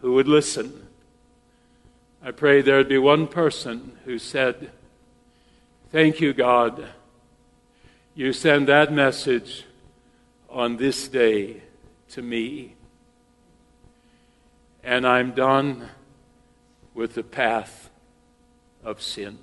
who 0.01 0.13
would 0.15 0.29
listen. 0.29 0.87
I 2.23 2.31
prayed 2.31 2.65
there 2.65 2.79
would 2.79 2.89
be 2.89 2.99
one 2.99 3.27
person 3.27 3.99
who 4.05 4.19
said, 4.19 4.71
Thank 5.93 6.21
you, 6.21 6.33
God. 6.33 6.89
You 8.15 8.33
send 8.33 8.69
that 8.69 8.93
message 8.93 9.65
on 10.55 10.77
this 10.77 11.09
day 11.09 11.61
to 12.09 12.23
me. 12.23 12.77
And 14.85 15.07
I'm 15.07 15.33
done 15.33 15.89
with 16.95 17.15
the 17.15 17.25
path 17.25 17.91
of 18.85 19.03
sin. 19.03 19.39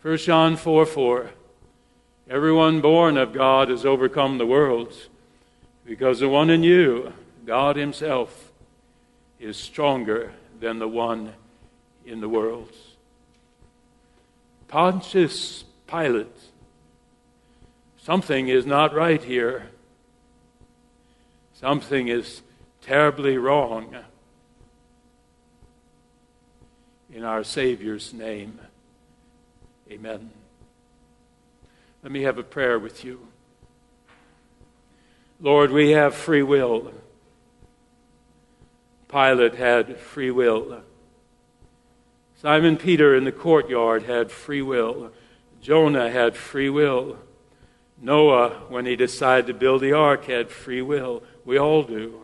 1 0.00 0.16
John 0.16 0.56
4 0.56 0.86
4. 0.86 1.30
Everyone 2.30 2.80
born 2.80 3.18
of 3.18 3.34
God 3.34 3.68
has 3.68 3.84
overcome 3.84 4.38
the 4.38 4.46
world 4.46 4.94
because 5.84 6.20
the 6.20 6.28
one 6.28 6.48
in 6.48 6.62
you, 6.62 7.12
God 7.44 7.76
Himself, 7.76 8.50
is 9.38 9.56
stronger 9.58 10.32
than 10.58 10.78
the 10.78 10.88
one 10.88 11.34
in 12.06 12.20
the 12.20 12.28
world. 12.28 12.72
Pontius 14.68 15.64
Pilate, 15.86 16.51
something 18.02 18.48
is 18.48 18.66
not 18.66 18.94
right 18.94 19.22
here. 19.22 19.68
Something 21.54 22.08
is 22.08 22.42
terribly 22.82 23.38
wrong 23.38 23.96
in 27.12 27.24
our 27.24 27.44
Savior's 27.44 28.12
name. 28.12 28.58
Amen. 29.90 30.30
Let 32.02 32.10
me 32.10 32.22
have 32.22 32.38
a 32.38 32.42
prayer 32.42 32.78
with 32.78 33.04
you. 33.04 33.28
Lord, 35.40 35.70
we 35.70 35.90
have 35.90 36.14
free 36.14 36.42
will. 36.42 36.92
Pilate 39.08 39.54
had 39.54 39.98
free 39.98 40.30
will. 40.30 40.82
Simon 42.40 42.76
Peter 42.76 43.14
in 43.14 43.24
the 43.24 43.32
courtyard 43.32 44.04
had 44.04 44.32
free 44.32 44.62
will. 44.62 45.12
Jonah 45.60 46.10
had 46.10 46.34
free 46.34 46.70
will. 46.70 47.18
Noah, 48.04 48.50
when 48.68 48.84
he 48.84 48.96
decided 48.96 49.46
to 49.46 49.54
build 49.54 49.80
the 49.80 49.92
ark, 49.92 50.24
had 50.24 50.50
free 50.50 50.82
will. 50.82 51.22
We 51.44 51.56
all 51.56 51.84
do. 51.84 52.20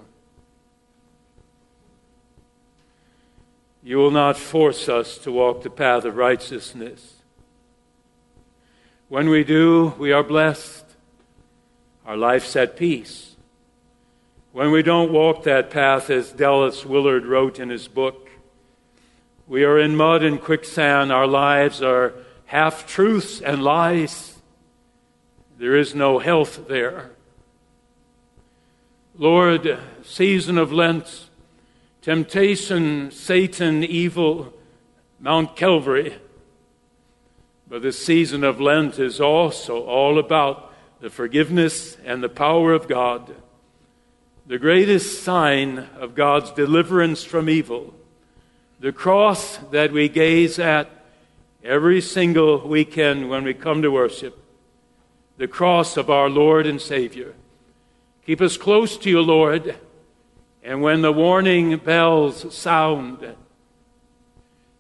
You 3.85 3.99
will 3.99 4.11
not 4.11 4.37
force 4.37 4.89
us 4.89 5.19
to 5.19 5.31
walk 5.31 5.63
the 5.63 5.71
path 5.71 6.05
of 6.05 6.17
righteousness. 6.17 7.23
When 9.09 9.31
we 9.31 9.45
do, 9.45 9.95
we 9.99 10.11
are 10.11 10.25
blessed. 10.25 10.85
Our 12.05 12.17
life's 12.17 12.57
at 12.57 12.77
peace. 12.77 13.37
When 14.51 14.73
we 14.73 14.83
don't 14.83 15.13
walk 15.13 15.45
that 15.45 15.71
path, 15.71 16.11
as 16.11 16.33
Dallas 16.33 16.85
Willard 16.85 17.25
wrote 17.25 17.61
in 17.61 17.71
his 17.71 17.87
book, 17.87 18.29
we 19.47 19.63
are 19.63 19.79
in 19.79 19.95
mud 19.95 20.25
and 20.25 20.41
quicksand. 20.41 21.13
Our 21.13 21.29
lives 21.29 21.81
are 21.83 22.15
half 22.47 22.85
truths 22.85 23.41
and 23.41 23.63
lies. 23.63 24.38
There 25.59 25.75
is 25.75 25.93
no 25.93 26.21
health 26.21 26.69
there. 26.69 27.11
Lord, 29.17 29.77
season 30.05 30.57
of 30.57 30.73
Lent, 30.73 31.29
temptation, 32.01 33.11
Satan, 33.11 33.83
evil, 33.83 34.55
Mount 35.19 35.57
Calvary. 35.57 36.15
But 37.69 37.83
the 37.83 37.91
season 37.91 38.45
of 38.45 38.61
Lent 38.61 39.01
is 39.01 39.21
also 39.21 39.83
all 39.83 40.21
about 40.21 40.73
the 41.01 41.11
forgiveness 41.11 41.97
and 42.05 42.23
the 42.23 42.29
power 42.29 42.73
of 42.73 42.87
God. 42.87 43.35
The 44.47 44.61
greatest 44.61 45.25
sign 45.25 45.89
of 45.99 46.15
God's 46.15 46.53
deliverance 46.53 47.25
from 47.25 47.51
evil. 47.51 47.95
The 48.79 48.93
cross 48.93 49.57
that 49.73 49.91
we 49.91 50.09
gaze 50.09 50.61
at 50.61 50.89
every 51.65 52.01
single 52.01 52.67
weekend 52.69 53.29
when 53.29 53.43
we 53.43 53.55
come 53.55 53.83
to 53.83 53.91
worship. 53.91 54.45
The 55.39 55.49
cross 55.49 55.97
of 55.97 56.11
our 56.11 56.29
Lord 56.29 56.67
and 56.67 56.81
Savior. 56.81 57.35
Keep 58.27 58.43
us 58.43 58.57
close 58.57 58.99
to 58.99 59.09
you, 59.09 59.23
Lord. 59.23 59.77
And 60.63 60.83
when 60.83 61.01
the 61.01 61.13
warning 61.13 61.77
bells 61.79 62.55
sound, 62.55 63.35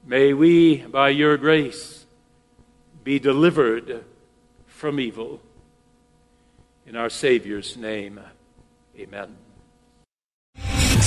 may 0.04 0.34
we, 0.34 0.78
by 0.78 1.08
your 1.08 1.38
grace, 1.38 2.04
be 3.02 3.18
delivered 3.18 4.04
from 4.66 5.00
evil. 5.00 5.40
In 6.86 6.94
our 6.94 7.08
Savior's 7.08 7.76
name, 7.76 8.20
amen. 8.98 9.47